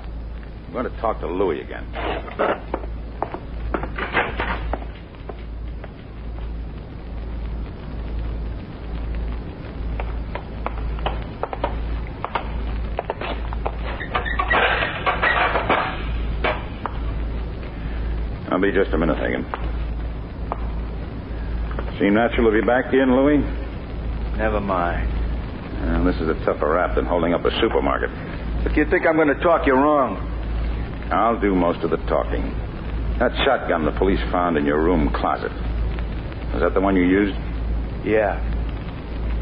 I'm 0.67 0.71
going 0.71 0.83
to 0.85 0.95
talk 1.01 1.19
to 1.21 1.25
Louis 1.25 1.61
again. 1.61 1.83
I'll 18.51 18.61
be 18.61 18.71
just 18.71 18.91
a 18.91 18.97
minute, 18.99 19.17
Hagan. 19.17 19.43
Seem 21.97 22.13
natural 22.13 22.51
to 22.51 22.61
be 22.61 22.63
back 22.63 22.89
again, 22.89 23.15
Louis? 23.15 23.39
Never 24.37 24.61
mind. 24.61 25.16
Well, 25.81 26.03
this 26.05 26.15
is 26.15 26.27
a 26.27 26.45
tougher 26.45 26.73
rap 26.73 26.95
than 26.95 27.05
holding 27.05 27.33
up 27.33 27.45
a 27.45 27.51
supermarket. 27.61 28.09
If 28.65 28.75
you 28.75 28.85
think 28.89 29.05
I'm 29.05 29.15
going 29.15 29.27
to 29.29 29.41
talk, 29.41 29.65
you're 29.65 29.77
wrong. 29.77 30.17
I'll 31.11 31.39
do 31.39 31.55
most 31.55 31.83
of 31.83 31.91
the 31.91 31.97
talking. 32.07 32.43
That 33.19 33.31
shotgun 33.45 33.85
the 33.85 33.91
police 33.97 34.19
found 34.31 34.57
in 34.57 34.65
your 34.65 34.81
room 34.81 35.09
closet. 35.13 35.51
Was 36.53 36.61
that 36.61 36.73
the 36.73 36.81
one 36.81 36.95
you 36.95 37.03
used? 37.05 37.37
Yeah. 38.05 38.41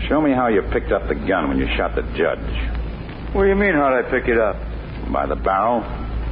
Show 0.08 0.22
me 0.22 0.32
how 0.32 0.48
you 0.48 0.62
picked 0.72 0.92
up 0.92 1.08
the 1.08 1.16
gun 1.16 1.50
when 1.50 1.58
you 1.58 1.68
shot 1.76 1.96
the 1.96 2.04
judge. 2.16 3.34
What 3.34 3.44
do 3.44 3.50
you 3.50 3.56
mean, 3.56 3.74
how'd 3.74 3.94
I 3.94 4.10
pick 4.10 4.28
it 4.28 4.38
up? 4.38 4.56
By 5.12 5.26
the 5.26 5.36
barrel? 5.36 5.82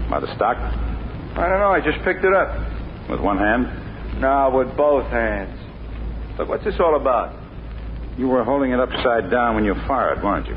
By 0.09 0.19
the 0.19 0.33
stock? 0.35 0.57
I 0.57 1.49
don't 1.49 1.59
know. 1.59 1.71
I 1.71 1.81
just 1.81 2.03
picked 2.05 2.23
it 2.23 2.33
up. 2.33 3.09
With 3.09 3.19
one 3.19 3.37
hand? 3.37 4.21
No, 4.21 4.51
with 4.53 4.75
both 4.77 5.09
hands. 5.09 5.59
Look, 6.37 6.47
what's 6.47 6.63
this 6.63 6.75
all 6.79 6.95
about? 6.95 7.35
You 8.17 8.27
were 8.27 8.43
holding 8.43 8.71
it 8.71 8.79
upside 8.79 9.31
down 9.31 9.55
when 9.55 9.65
you 9.65 9.73
fired, 9.87 10.23
weren't 10.23 10.47
you? 10.47 10.55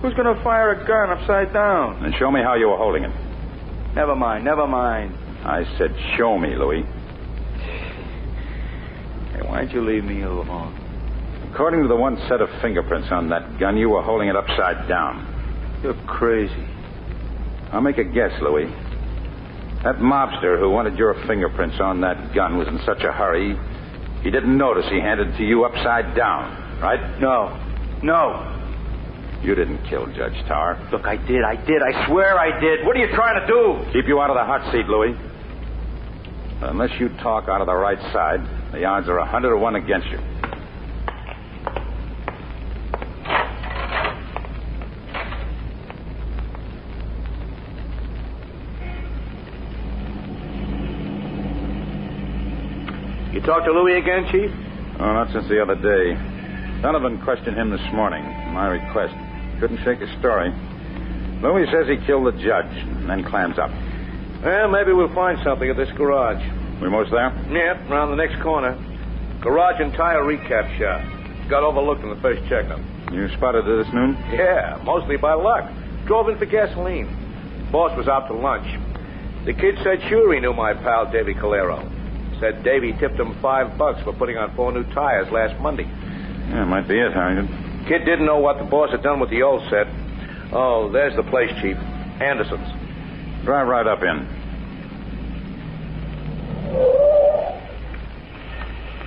Who's 0.00 0.14
going 0.14 0.34
to 0.34 0.42
fire 0.44 0.72
a 0.72 0.86
gun 0.86 1.10
upside 1.10 1.52
down? 1.52 2.02
Then 2.02 2.12
show 2.18 2.30
me 2.30 2.40
how 2.42 2.54
you 2.54 2.68
were 2.68 2.76
holding 2.76 3.04
it. 3.04 3.12
Never 3.94 4.14
mind, 4.14 4.44
never 4.44 4.66
mind. 4.66 5.14
I 5.44 5.64
said, 5.78 5.96
show 6.16 6.38
me, 6.38 6.54
Louis. 6.54 6.82
Hey, 9.32 9.42
why 9.42 9.58
don't 9.64 9.72
you 9.72 9.80
leave 9.80 10.04
me 10.04 10.22
alone? 10.22 10.74
According 11.52 11.82
to 11.82 11.88
the 11.88 11.96
one 11.96 12.18
set 12.28 12.40
of 12.40 12.48
fingerprints 12.60 13.08
on 13.10 13.28
that 13.30 13.58
gun, 13.58 13.76
you 13.76 13.88
were 13.88 14.02
holding 14.02 14.28
it 14.28 14.36
upside 14.36 14.86
down. 14.88 15.80
You're 15.82 15.96
crazy. 16.06 16.68
I'll 17.72 17.80
make 17.80 17.98
a 17.98 18.04
guess, 18.04 18.32
Louis. 18.42 18.66
That 19.82 19.96
mobster 19.96 20.58
who 20.58 20.70
wanted 20.70 20.98
your 20.98 21.14
fingerprints 21.26 21.80
on 21.80 22.00
that 22.02 22.34
gun 22.34 22.58
was 22.58 22.68
in 22.68 22.78
such 22.84 23.02
a 23.02 23.12
hurry, 23.12 23.56
he 24.22 24.30
didn't 24.30 24.56
notice 24.58 24.84
he 24.90 25.00
handed 25.00 25.28
it 25.28 25.38
to 25.38 25.44
you 25.44 25.64
upside 25.64 26.14
down, 26.14 26.67
right? 26.80 27.20
No. 27.20 27.56
No. 28.02 28.54
You 29.42 29.54
didn't 29.54 29.84
kill 29.88 30.06
Judge 30.06 30.34
Tower. 30.46 30.78
Look, 30.90 31.06
I 31.06 31.16
did. 31.16 31.44
I 31.44 31.54
did. 31.54 31.80
I 31.82 32.06
swear 32.06 32.38
I 32.38 32.58
did. 32.60 32.84
What 32.84 32.96
are 32.96 33.00
you 33.00 33.14
trying 33.14 33.40
to 33.40 33.46
do? 33.46 33.92
Keep 33.92 34.08
you 34.08 34.20
out 34.20 34.30
of 34.30 34.36
the 34.36 34.44
hot 34.44 34.72
seat, 34.72 34.86
Louis. 34.86 35.16
Unless 36.60 36.98
you 36.98 37.08
talk 37.20 37.48
out 37.48 37.60
of 37.60 37.68
the 37.68 37.74
right 37.74 38.00
side, 38.12 38.40
the 38.72 38.84
odds 38.84 39.08
are 39.08 39.18
a 39.18 39.20
100 39.20 39.50
to 39.50 39.56
1 39.56 39.76
against 39.76 40.08
you. 40.08 40.18
You 53.32 53.40
talked 53.46 53.66
to 53.66 53.72
Louis 53.72 53.98
again, 53.98 54.26
Chief? 54.32 54.50
Oh, 54.98 55.12
not 55.12 55.30
since 55.32 55.46
the 55.48 55.62
other 55.62 55.76
day. 55.76 56.27
Donovan 56.82 57.20
questioned 57.22 57.56
him 57.56 57.70
this 57.70 57.82
morning, 57.92 58.22
my 58.54 58.68
request. 58.68 59.14
Couldn't 59.58 59.82
shake 59.82 59.98
his 59.98 60.10
story. 60.20 60.50
Louis 61.42 61.66
says 61.72 61.88
he 61.88 61.96
killed 62.06 62.26
the 62.26 62.38
judge, 62.38 62.70
and 62.70 63.10
then 63.10 63.24
clams 63.24 63.58
up. 63.58 63.70
Well, 64.44 64.68
maybe 64.70 64.92
we'll 64.92 65.12
find 65.12 65.38
something 65.42 65.68
at 65.68 65.76
this 65.76 65.90
garage. 65.96 66.42
We 66.80 66.88
most 66.88 67.10
there? 67.10 67.34
Yep, 67.50 67.90
around 67.90 68.10
the 68.10 68.16
next 68.16 68.40
corner. 68.42 68.78
Garage 69.40 69.80
and 69.80 69.92
tire 69.94 70.22
recap 70.22 70.70
shop. 70.78 71.02
Got 71.50 71.64
overlooked 71.64 72.02
in 72.02 72.10
the 72.10 72.20
first 72.22 72.48
checkup. 72.48 72.78
You 73.10 73.28
spotted 73.36 73.66
it 73.66 73.84
this 73.84 73.92
noon? 73.92 74.14
Yeah, 74.30 74.80
mostly 74.84 75.16
by 75.16 75.34
luck. 75.34 75.68
Drove 76.06 76.28
in 76.28 76.38
for 76.38 76.46
gasoline. 76.46 77.08
Boss 77.72 77.96
was 77.96 78.06
out 78.06 78.28
to 78.28 78.34
lunch. 78.34 78.66
The 79.46 79.52
kid 79.52 79.78
said 79.82 80.00
sure 80.08 80.32
he 80.32 80.40
knew 80.40 80.52
my 80.52 80.74
pal 80.74 81.10
Davy 81.10 81.34
Calero. 81.34 81.82
Said 82.38 82.62
Davy 82.62 82.92
tipped 82.92 83.18
him 83.18 83.34
five 83.42 83.76
bucks 83.76 84.00
for 84.04 84.12
putting 84.12 84.36
on 84.36 84.54
four 84.54 84.70
new 84.70 84.84
tires 84.94 85.30
last 85.32 85.60
Monday. 85.60 85.90
Yeah, 86.48 86.64
might 86.64 86.88
be 86.88 86.98
it, 86.98 87.12
Harrington. 87.12 87.84
Kid 87.86 88.04
didn't 88.04 88.26
know 88.26 88.38
what 88.38 88.58
the 88.58 88.64
boss 88.64 88.90
had 88.90 89.02
done 89.02 89.20
with 89.20 89.30
the 89.30 89.42
old 89.42 89.62
set. 89.70 89.86
Oh, 90.52 90.90
there's 90.92 91.14
the 91.16 91.22
place, 91.24 91.50
Chief. 91.60 91.76
Anderson's. 92.20 92.68
Drive 93.44 93.68
right 93.68 93.86
up 93.86 94.02
in. 94.02 94.26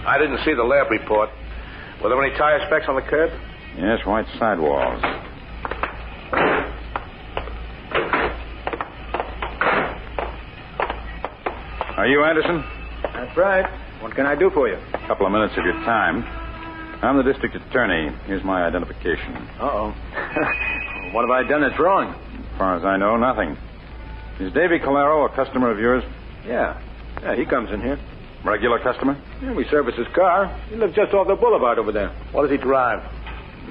I 0.06 0.18
didn't 0.18 0.40
see 0.46 0.54
the 0.54 0.64
lab 0.64 0.90
report. 0.90 1.30
Were 2.02 2.10
there 2.10 2.24
any 2.24 2.36
tire 2.38 2.60
specs 2.68 2.86
on 2.88 2.96
the 2.96 3.02
curb? 3.02 3.30
Yes, 3.78 4.00
white 4.06 4.26
sidewalls. 4.40 5.02
Are 11.98 12.08
you 12.08 12.24
Anderson? 12.24 12.64
That's 13.04 13.38
right. 13.38 13.66
What 14.02 14.16
can 14.16 14.26
I 14.26 14.36
do 14.36 14.50
for 14.50 14.68
you? 14.68 14.76
A 14.76 15.08
couple 15.08 15.26
of 15.28 15.32
minutes 15.32 15.54
of 15.58 15.64
your 15.64 15.76
time. 15.86 16.41
I'm 17.02 17.18
the 17.18 17.24
district 17.24 17.56
attorney. 17.56 18.16
Here's 18.26 18.44
my 18.44 18.64
identification. 18.64 19.36
Uh-oh. 19.60 19.90
what 21.14 21.22
have 21.24 21.32
I 21.32 21.44
done 21.48 21.62
that's 21.62 21.80
wrong? 21.80 22.14
As 22.14 22.58
far 22.58 22.76
as 22.78 22.84
I 22.86 22.98
know, 22.98 23.18
nothing. 23.18 23.58
Is 24.40 24.54
Davy 24.54 24.80
Calero 24.80 25.26
a 25.32 25.36
customer 25.36 25.72
of 25.72 25.80
yours? 25.80 26.04
Yeah. 26.46 26.80
Yeah, 27.22 27.36
he 27.36 27.46
comes 27.46 27.72
in 27.72 27.82
here. 27.82 28.00
Regular 28.44 28.80
customer? 28.80 29.20
Yeah, 29.42 29.54
we 29.54 29.66
service 29.66 29.96
his 29.96 30.08
car. 30.16 30.48
He 30.70 30.76
lives 30.76 30.96
just 30.96 31.14
off 31.14 31.28
the 31.28 31.36
boulevard 31.36 31.78
over 31.80 31.92
there. 31.92 32.10
What 32.32 32.44
does 32.44 32.52
he 32.52 32.58
drive? 32.58 33.02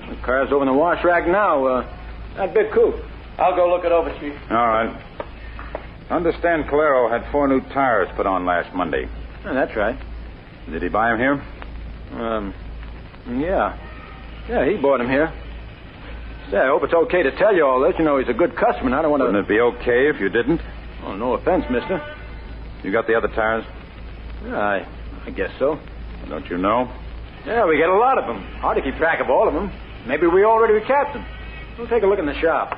The 0.09 0.16
car's 0.25 0.51
over 0.53 0.62
in 0.62 0.66
the 0.69 0.75
wash 0.75 1.05
rack 1.05 1.27
now. 1.27 1.64
Uh, 1.64 1.97
that 2.37 2.55
big 2.55 2.73
coupe. 2.73 2.97
I'll 3.38 3.55
go 3.57 3.69
look 3.69 3.85
it 3.85 3.93
over, 3.93 4.11
Chief. 4.21 4.35
All 4.51 4.69
right. 4.69 5.05
Understand 6.11 6.64
Calero 6.64 7.09
had 7.11 7.31
four 7.31 7.47
new 7.49 7.61
tires 7.73 8.09
put 8.16 8.27
on 8.27 8.45
last 8.45 8.75
Monday. 8.75 9.09
Yeah, 9.45 9.53
that's 9.53 9.77
right. 9.77 9.99
Did 10.69 10.83
he 10.83 10.88
buy 10.88 11.11
them 11.11 11.19
here? 11.19 12.21
Um, 12.21 12.55
yeah. 13.28 13.76
Yeah, 14.48 14.68
he 14.68 14.76
brought 14.76 15.00
him 15.00 15.09
here. 15.09 15.33
Say, 16.50 16.56
I 16.56 16.66
hope 16.68 16.83
it's 16.83 16.94
okay 16.94 17.22
to 17.22 17.30
tell 17.37 17.54
you 17.54 17.64
all 17.64 17.80
this. 17.80 17.94
You 17.98 18.04
know, 18.04 18.18
he's 18.18 18.28
a 18.28 18.35
good 18.35 18.56
customer, 18.56 18.87
and 18.87 18.94
I 18.94 19.02
don't 19.02 19.11
want 19.11 19.20
to... 19.20 19.26
Wouldn't 19.26 19.44
it 19.44 19.48
be 19.48 19.61
okay 19.61 20.09
if 20.09 20.20
you 20.20 20.28
didn't? 20.28 20.61
Oh, 21.04 21.14
no 21.14 21.35
offense, 21.35 21.64
mister. 21.70 22.02
You 22.83 22.90
got 22.90 23.06
the 23.06 23.14
other 23.14 23.28
tires? 23.28 23.64
Yeah, 24.44 24.59
I, 24.59 24.87
I 25.26 25.30
guess 25.30 25.50
so. 25.59 25.78
Don't 26.28 26.48
you 26.48 26.59
know? 26.59 26.90
Yeah, 27.46 27.66
we 27.66 27.76
get 27.76 27.88
a 27.88 27.96
lot 27.96 28.18
of 28.18 28.26
them. 28.26 28.42
Hard 28.61 28.76
to 28.76 28.83
keep 28.83 28.96
track 28.96 29.20
of 29.20 29.30
all 29.30 29.46
of 29.46 29.54
them. 29.54 29.72
Maybe 30.06 30.26
we 30.26 30.44
already 30.44 30.74
recapped 30.74 31.14
them. 31.14 31.24
We'll 31.78 31.88
take 31.88 32.02
a 32.02 32.06
look 32.06 32.18
in 32.18 32.26
the 32.26 32.38
shop. 32.40 32.76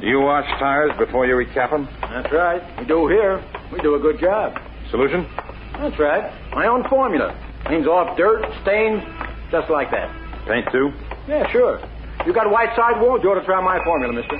Do 0.00 0.06
you 0.06 0.20
wash 0.20 0.46
tires 0.58 0.90
before 0.98 1.26
you 1.26 1.34
recap 1.34 1.70
them? 1.70 1.88
That's 2.00 2.32
right. 2.32 2.60
We 2.80 2.84
do 2.86 3.06
here. 3.06 3.42
We 3.72 3.80
do 3.80 3.94
a 3.94 4.00
good 4.00 4.18
job. 4.18 4.58
Solution? 4.90 5.26
That's 5.74 5.98
right. 5.98 6.32
My 6.50 6.66
own 6.66 6.86
formula. 6.88 7.32
Cleans 7.72 7.86
off 7.86 8.18
dirt, 8.18 8.44
stains, 8.60 9.02
just 9.50 9.70
like 9.70 9.90
that. 9.92 10.14
Paint 10.46 10.68
too? 10.70 10.92
Yeah, 11.26 11.50
sure. 11.50 11.80
You 12.26 12.34
got 12.34 12.50
white 12.50 12.68
sidewalls, 12.76 13.22
you 13.22 13.30
ought 13.30 13.40
to 13.40 13.46
try 13.46 13.64
my 13.64 13.82
formula, 13.82 14.12
mister. 14.12 14.36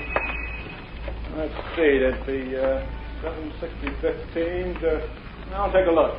Let's 1.34 1.54
see, 1.74 1.96
that'd 1.96 2.26
be 2.26 2.54
uh, 2.54 2.84
760 3.22 4.80
to... 4.80 5.08
I'll 5.54 5.72
take 5.72 5.86
a 5.86 5.90
look. 5.90 6.12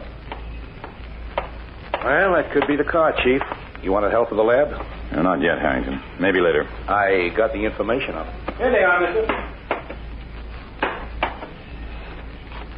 Well, 2.04 2.34
that 2.34 2.52
could 2.52 2.66
be 2.66 2.76
the 2.78 2.84
car, 2.84 3.14
Chief. 3.24 3.44
You 3.84 3.92
want 3.92 4.12
help 4.12 4.32
with 4.32 4.38
the 4.40 4.44
lab? 4.44 4.72
No, 5.12 5.22
not 5.22 5.40
yet, 5.40 5.60
Harrington. 5.60 6.02
Maybe 6.20 6.40
later. 6.42 6.68
I 6.88 7.30
got 7.38 7.54
the 7.54 7.60
information 7.60 8.16
on 8.16 8.28
it. 8.28 8.56
Here 8.58 8.72
they 8.72 8.82
are, 8.82 9.00
mister. 9.00 9.54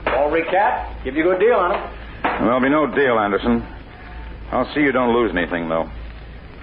All 0.08 0.30
recap. 0.30 1.06
Give 1.06 1.16
you 1.16 1.32
a 1.32 1.36
good 1.36 1.40
deal 1.40 1.56
on 1.56 1.72
them. 1.72 1.90
There'll 2.44 2.60
be 2.60 2.68
no 2.68 2.86
deal, 2.94 3.18
Anderson. 3.18 3.66
I'll 4.52 4.72
see 4.74 4.82
you 4.82 4.92
don't 4.92 5.14
lose 5.14 5.32
anything, 5.36 5.70
though. 5.70 5.90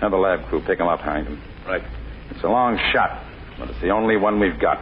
Have 0.00 0.12
the 0.12 0.16
lab 0.16 0.46
crew 0.48 0.62
pick 0.66 0.78
him 0.78 0.88
up, 0.88 1.00
Harrington. 1.00 1.40
Right. 1.66 1.82
It's 2.30 2.42
a 2.42 2.48
long 2.48 2.78
shot, 2.92 3.22
but 3.58 3.70
it's 3.70 3.80
the 3.80 3.90
only 3.90 4.16
one 4.16 4.40
we've 4.40 4.58
got. 4.58 4.78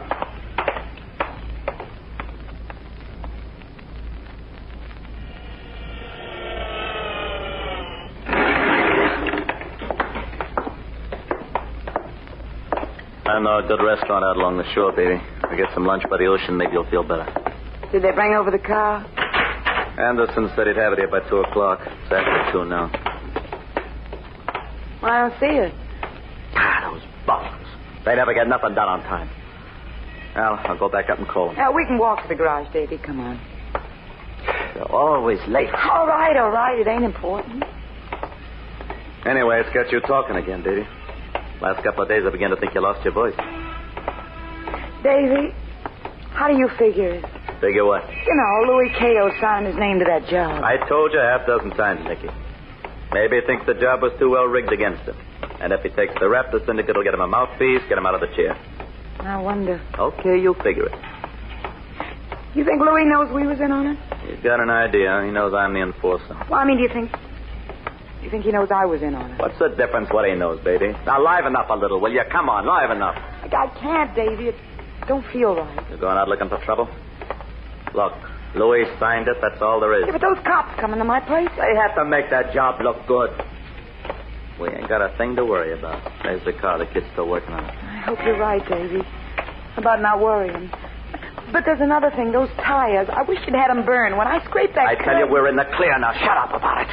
I 13.25 13.39
know 13.39 13.59
a 13.59 13.67
good 13.67 13.81
restaurant 13.83 14.23
out 14.23 14.37
along 14.37 14.57
the 14.57 14.73
shore, 14.73 14.91
baby. 14.91 15.21
We 15.49 15.57
get 15.57 15.73
some 15.73 15.85
lunch 15.85 16.03
by 16.09 16.17
the 16.17 16.25
ocean, 16.25 16.57
maybe 16.57 16.73
you'll 16.73 16.89
feel 16.89 17.03
better. 17.03 17.25
Did 17.91 18.03
they 18.03 18.11
bring 18.11 18.33
over 18.33 18.51
the 18.51 18.59
car? 18.59 19.05
Anderson 20.01 20.51
said 20.55 20.67
he'd 20.67 20.77
have 20.77 20.93
it 20.93 20.99
here 20.99 21.07
by 21.07 21.19
2 21.29 21.37
o'clock. 21.37 21.79
It's 21.85 22.11
after 22.11 22.51
2 22.51 22.65
now. 22.65 22.89
Well, 25.01 25.11
I 25.11 25.29
don't 25.29 25.39
see 25.39 25.57
it. 25.57 25.73
Ah, 26.55 26.91
those 26.91 27.01
buffaloes. 27.25 27.67
They 28.05 28.15
never 28.15 28.33
get 28.33 28.47
nothing 28.47 28.73
done 28.73 28.89
on 28.89 29.01
time. 29.03 29.29
Well, 30.35 30.59
I'll 30.63 30.77
go 30.77 30.89
back 30.89 31.09
up 31.09 31.19
and 31.19 31.27
call 31.27 31.47
them. 31.47 31.57
Now, 31.57 31.71
we 31.71 31.85
can 31.85 31.97
walk 31.97 32.21
to 32.23 32.27
the 32.27 32.35
garage, 32.35 32.71
Davy. 32.73 32.97
Come 32.97 33.19
on. 33.19 33.39
They're 34.73 34.91
always 34.91 35.39
late. 35.47 35.69
All 35.69 36.07
right, 36.07 36.35
all 36.37 36.51
right. 36.51 36.79
It 36.79 36.87
ain't 36.87 37.03
important. 37.03 37.63
Anyway, 39.25 39.59
it's 39.59 39.73
got 39.73 39.91
you 39.91 39.99
talking 40.01 40.35
again, 40.35 40.63
Davy. 40.63 40.87
Last 41.61 41.83
couple 41.83 42.01
of 42.01 42.09
days, 42.09 42.23
I 42.25 42.31
began 42.31 42.49
to 42.49 42.55
think 42.55 42.73
you 42.73 42.81
lost 42.81 43.03
your 43.03 43.13
voice. 43.13 43.35
Davy, 45.03 45.53
how 46.31 46.47
do 46.47 46.57
you 46.57 46.69
figure 46.79 47.15
it? 47.15 47.25
Figure 47.61 47.85
what? 47.85 48.03
You 48.25 48.35
know, 48.35 48.73
Louis 48.73 48.89
Cato 48.97 49.29
signed 49.39 49.67
his 49.67 49.75
name 49.75 49.99
to 49.99 50.05
that 50.05 50.27
job. 50.27 50.63
I 50.63 50.77
told 50.89 51.13
you 51.13 51.19
a 51.19 51.23
half 51.23 51.45
dozen 51.45 51.69
times, 51.71 52.03
Nicky. 52.03 52.27
Maybe 53.13 53.39
he 53.39 53.45
thinks 53.45 53.65
the 53.67 53.75
job 53.75 54.01
was 54.01 54.11
too 54.17 54.31
well 54.31 54.45
rigged 54.45 54.73
against 54.73 55.03
him. 55.03 55.15
And 55.61 55.71
if 55.71 55.81
he 55.83 55.89
takes 55.89 56.13
the 56.19 56.27
rap, 56.27 56.51
the 56.51 56.65
syndicate 56.65 56.95
will 56.95 57.03
get 57.03 57.13
him 57.13 57.21
a 57.21 57.27
mouthpiece, 57.27 57.81
get 57.87 57.99
him 57.99 58.05
out 58.07 58.15
of 58.15 58.21
the 58.21 58.33
chair. 58.35 58.57
I 59.19 59.39
wonder. 59.39 59.79
Okay, 59.99 60.41
you'll 60.41 60.55
figure 60.55 60.87
it. 60.87 60.97
You 62.55 62.65
think 62.65 62.81
Louis 62.81 63.05
knows 63.05 63.31
we 63.31 63.45
was 63.45 63.59
in 63.61 63.71
on 63.71 63.87
it? 63.87 63.97
He's 64.27 64.43
got 64.43 64.59
an 64.59 64.69
idea. 64.71 65.21
He 65.23 65.31
knows 65.31 65.53
I'm 65.53 65.73
the 65.73 65.81
enforcer. 65.81 66.35
Well, 66.49 66.59
I 66.59 66.65
mean, 66.65 66.77
do 66.77 66.83
you 66.83 66.89
think... 66.89 67.11
You 68.23 68.29
think 68.29 68.43
he 68.43 68.51
knows 68.51 68.69
I 68.71 68.85
was 68.85 69.01
in 69.01 69.13
on 69.15 69.31
it? 69.31 69.39
What's 69.39 69.57
the 69.59 69.69
difference 69.69 70.09
what 70.11 70.27
he 70.27 70.35
knows, 70.35 70.59
baby? 70.63 70.89
Now, 71.05 71.23
liven 71.23 71.55
up 71.55 71.69
a 71.69 71.75
little, 71.75 71.99
will 71.99 72.11
you? 72.11 72.21
Come 72.31 72.49
on, 72.49 72.65
liven 72.65 73.01
up. 73.01 73.15
I 73.15 73.67
can't, 73.79 74.15
Davy. 74.15 74.49
It 74.49 74.55
don't 75.07 75.25
feel 75.31 75.55
right. 75.55 75.89
You're 75.89 75.97
going 75.99 76.17
out 76.17 76.27
looking 76.27 76.49
for 76.49 76.57
trouble? 76.63 76.89
Look, 77.93 78.13
Louis 78.55 78.85
signed 78.99 79.27
it. 79.27 79.37
That's 79.41 79.61
all 79.61 79.79
there 79.79 79.93
is. 79.99 80.05
Yeah, 80.05 80.13
but 80.13 80.21
those 80.21 80.43
cops 80.45 80.79
coming 80.79 80.99
to 80.99 81.05
my 81.05 81.19
place. 81.19 81.49
They 81.57 81.75
have 81.75 81.95
to 81.95 82.05
make 82.05 82.29
that 82.29 82.53
job 82.53 82.81
look 82.81 83.05
good. 83.07 83.31
We 84.59 84.69
ain't 84.69 84.87
got 84.89 85.01
a 85.01 85.15
thing 85.17 85.35
to 85.37 85.45
worry 85.45 85.77
about. 85.77 86.03
There's 86.23 86.43
the 86.45 86.53
car. 86.53 86.77
The 86.77 86.85
kid's 86.85 87.07
still 87.13 87.27
working 87.27 87.53
on 87.53 87.65
it. 87.65 87.73
I 87.73 88.01
hope 88.05 88.19
you're 88.23 88.37
right, 88.37 88.61
Davy. 88.67 89.01
About 89.77 90.01
not 90.01 90.19
worrying. 90.19 90.69
But 91.51 91.65
there's 91.65 91.81
another 91.81 92.11
thing. 92.11 92.31
Those 92.31 92.49
tires. 92.57 93.07
I 93.11 93.23
wish 93.23 93.39
you'd 93.45 93.55
had 93.55 93.69
them 93.69 93.85
burn. 93.85 94.17
When 94.17 94.27
I 94.27 94.43
scraped 94.45 94.75
that 94.75 94.87
I 94.87 94.95
tell 94.95 95.17
you, 95.17 95.27
we're 95.27 95.47
in 95.47 95.55
the 95.55 95.65
clear 95.75 95.97
now. 95.97 96.13
Shut 96.13 96.37
up 96.37 96.53
about 96.53 96.81
it. 96.81 96.87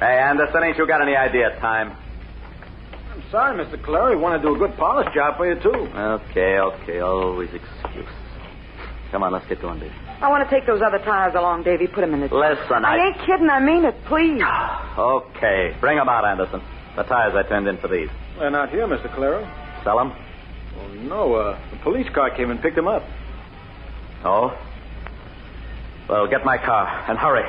Hey, 0.00 0.18
Anderson, 0.18 0.62
ain't 0.62 0.78
you 0.78 0.86
got 0.86 1.02
any 1.02 1.16
idea 1.16 1.58
time? 1.60 1.96
I'm 3.12 3.22
sorry, 3.30 3.64
Mr. 3.64 3.82
Clary. 3.82 4.16
Want 4.16 4.40
to 4.40 4.48
do 4.48 4.54
a 4.54 4.58
good 4.58 4.76
polish 4.76 5.12
job 5.14 5.36
for 5.36 5.46
you, 5.52 5.60
too. 5.60 5.70
Okay, 5.70 6.58
okay. 6.58 7.00
Always 7.00 7.50
excuse. 7.52 8.06
Come 9.10 9.22
on, 9.22 9.32
let's 9.32 9.46
get 9.48 9.62
going, 9.62 9.80
baby. 9.80 9.94
I 10.20 10.28
want 10.28 10.48
to 10.48 10.54
take 10.54 10.66
those 10.66 10.82
other 10.82 10.98
tires 10.98 11.34
along, 11.34 11.62
Davy. 11.62 11.86
Put 11.86 12.02
them 12.02 12.12
in 12.12 12.20
the... 12.20 12.26
Listen, 12.26 12.84
I... 12.84 12.96
I 12.96 13.06
ain't 13.06 13.18
kidding. 13.20 13.48
I 13.48 13.60
mean 13.60 13.84
it. 13.84 13.94
Please. 14.04 14.42
okay. 14.98 15.74
bring 15.80 15.96
them 15.96 16.08
out, 16.08 16.24
Anderson. 16.24 16.60
The 16.96 17.04
tires 17.04 17.34
I 17.34 17.48
turned 17.48 17.68
in 17.68 17.78
for 17.78 17.88
these. 17.88 18.08
They're 18.38 18.50
not 18.50 18.70
here, 18.70 18.86
Mr. 18.86 19.12
Clary. 19.14 19.46
Sell 19.84 20.00
'em? 20.00 20.12
Well, 20.76 20.88
no, 20.88 21.34
uh, 21.34 21.58
the 21.70 21.76
police 21.78 22.08
car 22.10 22.30
came 22.30 22.50
and 22.50 22.60
picked 22.60 22.76
them 22.76 22.88
up. 22.88 23.02
Oh? 24.24 24.56
Well, 26.08 26.26
get 26.26 26.44
my 26.44 26.58
car 26.58 27.04
and 27.08 27.16
hurry. 27.18 27.44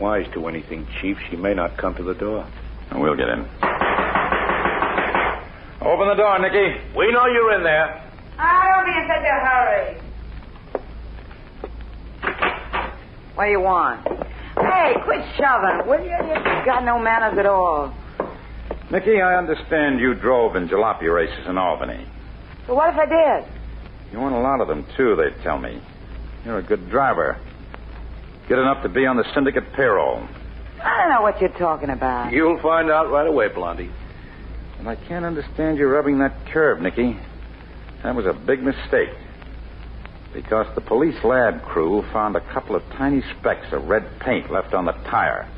Wise 0.00 0.26
to 0.34 0.48
anything, 0.48 0.86
Chief, 1.00 1.18
she 1.28 1.36
may 1.36 1.54
not 1.54 1.76
come 1.76 1.94
to 1.96 2.02
the 2.02 2.14
door. 2.14 2.46
We'll 2.92 3.14
get 3.16 3.28
in. 3.28 3.40
Open 5.82 6.08
the 6.08 6.14
door, 6.16 6.38
Nicky. 6.40 6.80
We 6.96 7.12
know 7.12 7.26
you're 7.26 7.54
in 7.54 7.62
there. 7.62 8.02
I 8.38 8.68
don't 8.72 8.86
be 8.86 8.92
in 8.98 9.06
such 9.06 9.24
a 9.24 9.40
hurry. 9.46 10.00
What 13.34 13.44
do 13.44 13.50
you 13.50 13.60
want? 13.60 14.06
Hey, 14.58 14.94
quit 15.04 15.24
shoving, 15.36 15.86
will 15.86 16.04
you? 16.04 16.16
You've 16.28 16.64
got 16.66 16.84
no 16.84 16.98
manners 16.98 17.38
at 17.38 17.46
all. 17.46 17.94
Nicky, 18.90 19.20
I 19.22 19.36
understand 19.38 20.00
you 20.00 20.14
drove 20.14 20.56
in 20.56 20.68
jalopy 20.68 21.08
races 21.14 21.46
in 21.46 21.56
Albany. 21.56 22.06
So 22.66 22.74
what 22.74 22.92
if 22.92 22.98
I 22.98 23.06
did? 23.06 23.44
You 24.12 24.18
won 24.18 24.32
a 24.32 24.40
lot 24.40 24.60
of 24.60 24.68
them, 24.68 24.84
too, 24.96 25.14
they 25.16 25.30
tell 25.42 25.58
me. 25.58 25.80
You're 26.44 26.58
a 26.58 26.62
good 26.62 26.90
driver. 26.90 27.38
Good 28.50 28.58
enough 28.58 28.82
to 28.82 28.88
be 28.88 29.06
on 29.06 29.16
the 29.16 29.22
syndicate 29.32 29.72
payroll. 29.74 30.26
I 30.82 30.98
don't 30.98 31.10
know 31.10 31.22
what 31.22 31.40
you're 31.40 31.56
talking 31.56 31.88
about. 31.88 32.32
You'll 32.32 32.60
find 32.60 32.90
out 32.90 33.08
right 33.08 33.28
away, 33.28 33.46
Blondie. 33.46 33.92
And 34.80 34.88
I 34.88 34.96
can't 34.96 35.24
understand 35.24 35.78
you 35.78 35.86
rubbing 35.86 36.18
that 36.18 36.34
curb, 36.46 36.80
Nicky. 36.80 37.16
That 38.02 38.16
was 38.16 38.26
a 38.26 38.32
big 38.32 38.60
mistake. 38.60 39.10
Because 40.34 40.66
the 40.74 40.80
police 40.80 41.14
lab 41.22 41.62
crew 41.62 42.02
found 42.12 42.34
a 42.34 42.40
couple 42.52 42.74
of 42.74 42.82
tiny 42.98 43.22
specks 43.38 43.72
of 43.72 43.84
red 43.84 44.18
paint 44.18 44.50
left 44.50 44.74
on 44.74 44.84
the 44.84 44.98
tire. 45.06 45.48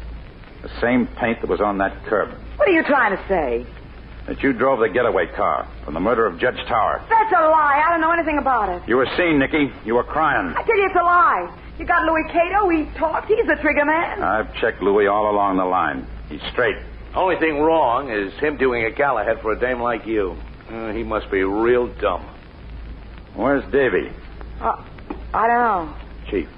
The 0.61 0.69
same 0.83 1.07
paint 1.19 1.41
that 1.41 1.49
was 1.49 1.63
on 1.63 1.79
that 1.79 2.05
curb. 2.05 2.39
What 2.57 2.69
are 2.69 2.73
you 2.73 2.85
trying 2.85 3.17
to 3.17 3.27
say? 3.27 3.67
That 4.27 4.43
you 4.43 4.53
drove 4.53 4.81
the 4.81 4.91
getaway 4.91 5.29
car 5.35 5.67
from 5.87 5.95
the 5.95 6.01
murder 6.01 6.27
of 6.27 6.39
Judge 6.39 6.59
Tower. 6.69 7.03
That's 7.09 7.33
a 7.33 7.41
lie. 7.41 7.83
I 7.87 7.91
don't 7.91 8.03
know 8.03 8.13
anything 8.13 8.37
about 8.37 8.69
it. 8.69 8.87
You 8.87 8.97
were 8.97 9.09
seen, 9.17 9.39
Nicky. 9.39 9.73
You 9.87 9.95
were 9.95 10.05
crying. 10.05 10.55
I 10.55 10.63
tell 10.63 10.77
you, 10.77 10.85
it's 10.85 11.01
a 11.01 11.03
lie. 11.03 11.62
You 11.79 11.85
got 11.87 12.05
Louis 12.05 12.25
Cato. 12.31 12.69
He 12.69 12.85
talked. 12.99 13.29
He's 13.29 13.47
the 13.47 13.57
trigger 13.57 13.85
man. 13.85 14.23
I've 14.23 14.55
checked 14.57 14.83
Louis 14.83 15.07
all 15.07 15.31
along 15.31 15.57
the 15.57 15.65
line. 15.65 16.07
He's 16.29 16.43
straight. 16.53 16.77
Only 17.15 17.37
thing 17.37 17.61
wrong 17.61 18.11
is 18.11 18.33
him 18.35 18.57
doing 18.57 18.85
a 18.85 18.91
Galahad 18.91 19.41
for 19.43 19.53
a 19.53 19.59
dame 19.59 19.81
like 19.81 20.07
you. 20.07 20.37
Uh, 20.71 20.93
he 20.93 21.03
must 21.03 21.31
be 21.31 21.43
real 21.43 21.87
dumb. 22.01 22.25
Where's 23.35 23.65
Davy? 23.73 24.11
Uh, 24.61 24.83
I 25.35 25.47
don't 25.47 25.59
know. 25.59 25.95
Chief, 26.31 26.49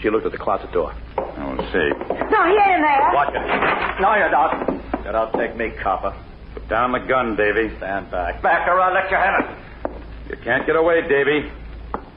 she 0.00 0.08
looked 0.10 0.26
at 0.26 0.32
the 0.32 0.38
closet 0.38 0.72
door. 0.72 0.94
Oh, 1.18 1.54
we'll 1.56 1.72
see. 1.72 1.88
No, 2.30 2.46
he 2.46 2.52
ain't 2.52 2.76
in 2.76 2.82
there. 2.82 3.10
Watch 3.12 3.34
it. 3.34 4.00
No, 4.00 4.14
you're 4.14 4.30
not. 4.30 4.66
That 5.04 5.14
will 5.14 5.40
take 5.40 5.56
me, 5.56 5.70
copper. 5.82 6.14
Put 6.54 6.68
down 6.68 6.92
the 6.92 6.98
gun, 7.00 7.36
Davy. 7.36 7.74
Stand 7.78 8.10
back. 8.10 8.42
Back 8.42 8.68
or 8.68 8.80
I'll 8.80 8.94
let 8.94 9.10
you 9.10 9.16
have 9.16 9.44
it. 9.44 10.30
You 10.30 10.36
can't 10.44 10.66
get 10.66 10.76
away, 10.76 11.06
Davy. 11.08 11.50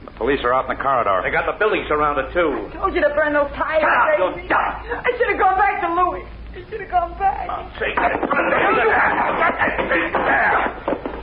The 0.04 0.10
police 0.12 0.40
are 0.44 0.52
out 0.52 0.68
in 0.70 0.76
the 0.76 0.82
corridor. 0.82 1.20
They 1.24 1.30
got 1.30 1.46
the 1.46 1.58
building 1.58 1.84
surrounded, 1.88 2.32
too. 2.32 2.68
I 2.72 2.76
told 2.76 2.94
you 2.94 3.00
to 3.00 3.08
burn 3.14 3.32
those 3.32 3.50
tires. 3.52 3.82
Shut 3.82 4.20
up, 4.20 4.34
Daisy. 4.36 4.42
you 4.42 4.48
dumb. 4.48 4.74
I 5.04 5.10
should 5.18 5.28
have 5.28 5.38
gone 5.38 5.56
back 5.58 5.80
to 5.80 5.88
Louis. 5.94 6.24
I 6.54 6.70
should 6.70 6.80
have 6.80 6.90
gone 6.90 7.18
back. 7.18 7.48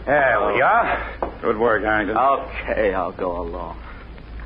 There 0.05 0.53
we 0.53 0.61
are. 0.61 1.39
Good 1.41 1.57
work, 1.57 1.83
Harrington. 1.83 2.17
Okay, 2.17 2.93
I'll 2.93 3.11
go 3.11 3.39
along. 3.41 3.79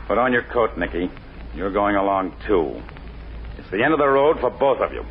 Put 0.08 0.18
on 0.18 0.32
your 0.34 0.44
coat, 0.44 0.78
Nicky. 0.78 1.10
You're 1.56 1.72
going 1.72 1.96
along, 1.96 2.36
too. 2.46 2.82
It's 3.58 3.70
the 3.72 3.84
end 3.84 3.94
of 3.94 4.00
the 4.00 4.08
road 4.08 4.40
for 4.40 4.50
both 4.52 4.80
of 4.82 4.92
you. 4.92 5.04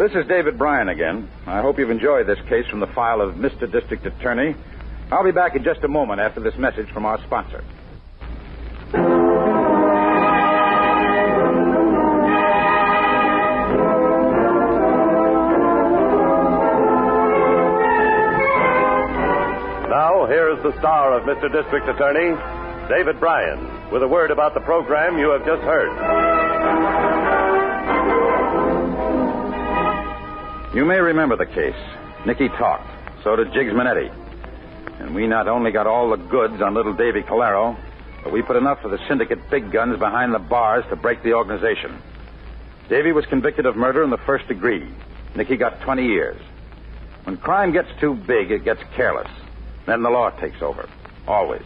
This 0.00 0.12
is 0.12 0.26
David 0.28 0.56
Brian 0.56 0.88
again. 0.88 1.28
I 1.46 1.60
hope 1.60 1.78
you've 1.78 1.90
enjoyed 1.90 2.26
this 2.26 2.38
case 2.48 2.66
from 2.70 2.80
the 2.80 2.86
file 2.86 3.20
of 3.20 3.34
Mr. 3.34 3.70
District 3.70 4.06
Attorney. 4.06 4.56
I'll 5.12 5.22
be 5.22 5.30
back 5.30 5.56
in 5.56 5.62
just 5.62 5.84
a 5.84 5.88
moment 5.88 6.22
after 6.22 6.40
this 6.40 6.56
message 6.56 6.88
from 6.88 7.04
our 7.04 7.20
sponsor. 7.26 7.62
Now, 19.90 20.24
here 20.30 20.48
is 20.56 20.62
the 20.62 20.72
star 20.78 21.12
of 21.12 21.24
Mr. 21.24 21.52
District 21.52 21.86
Attorney, 21.86 22.40
David 22.88 23.20
Brian, 23.20 23.90
with 23.92 24.02
a 24.02 24.08
word 24.08 24.30
about 24.30 24.54
the 24.54 24.60
program 24.60 25.18
you 25.18 25.28
have 25.28 25.44
just 25.44 25.60
heard. 25.60 26.29
You 30.72 30.84
may 30.84 31.00
remember 31.00 31.34
the 31.34 31.46
case. 31.46 31.74
Nicky 32.24 32.48
talked. 32.48 32.88
So 33.24 33.34
did 33.34 33.52
Jiggs 33.52 33.72
Minetti. 33.72 34.08
And 35.00 35.16
we 35.16 35.26
not 35.26 35.48
only 35.48 35.72
got 35.72 35.88
all 35.88 36.10
the 36.10 36.16
goods 36.16 36.62
on 36.62 36.74
little 36.74 36.92
Davy 36.92 37.22
Calero, 37.22 37.76
but 38.22 38.32
we 38.32 38.40
put 38.42 38.54
enough 38.54 38.84
of 38.84 38.92
the 38.92 38.98
syndicate 39.08 39.50
big 39.50 39.72
guns 39.72 39.98
behind 39.98 40.32
the 40.32 40.38
bars 40.38 40.84
to 40.90 40.96
break 40.96 41.24
the 41.24 41.32
organization. 41.32 42.00
Davy 42.88 43.10
was 43.10 43.26
convicted 43.26 43.66
of 43.66 43.76
murder 43.76 44.04
in 44.04 44.10
the 44.10 44.18
first 44.18 44.46
degree. 44.46 44.88
Nicky 45.34 45.56
got 45.56 45.80
20 45.80 46.04
years. 46.04 46.40
When 47.24 47.36
crime 47.36 47.72
gets 47.72 47.88
too 47.98 48.14
big, 48.14 48.52
it 48.52 48.62
gets 48.62 48.80
careless. 48.94 49.30
Then 49.86 50.04
the 50.04 50.10
law 50.10 50.30
takes 50.30 50.62
over. 50.62 50.88
Always. 51.26 51.64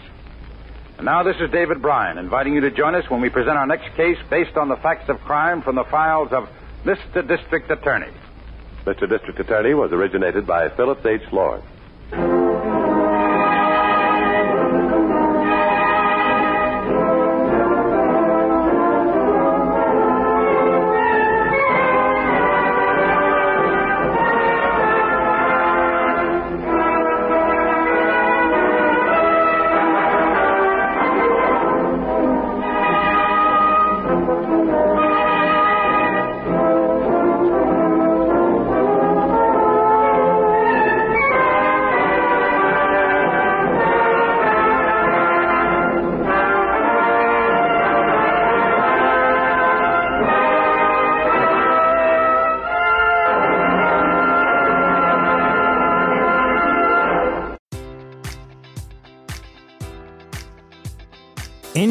And 0.96 1.04
now 1.04 1.22
this 1.22 1.36
is 1.40 1.50
David 1.50 1.82
Brian 1.82 2.16
inviting 2.16 2.54
you 2.54 2.62
to 2.62 2.70
join 2.70 2.94
us 2.94 3.10
when 3.10 3.20
we 3.20 3.28
present 3.28 3.58
our 3.58 3.66
next 3.66 3.94
case 3.96 4.18
based 4.30 4.56
on 4.56 4.68
the 4.68 4.76
facts 4.76 5.10
of 5.10 5.20
crime 5.20 5.60
from 5.60 5.76
the 5.76 5.84
files 5.84 6.32
of 6.32 6.48
Mr. 6.84 7.26
District 7.26 7.70
Attorney. 7.70 8.12
Mr. 8.84 9.08
District 9.08 9.40
Attorney 9.40 9.74
was 9.74 9.92
originated 9.92 10.46
by 10.46 10.68
Phillips 10.68 11.06
H. 11.06 11.22
Lord. 11.32 11.62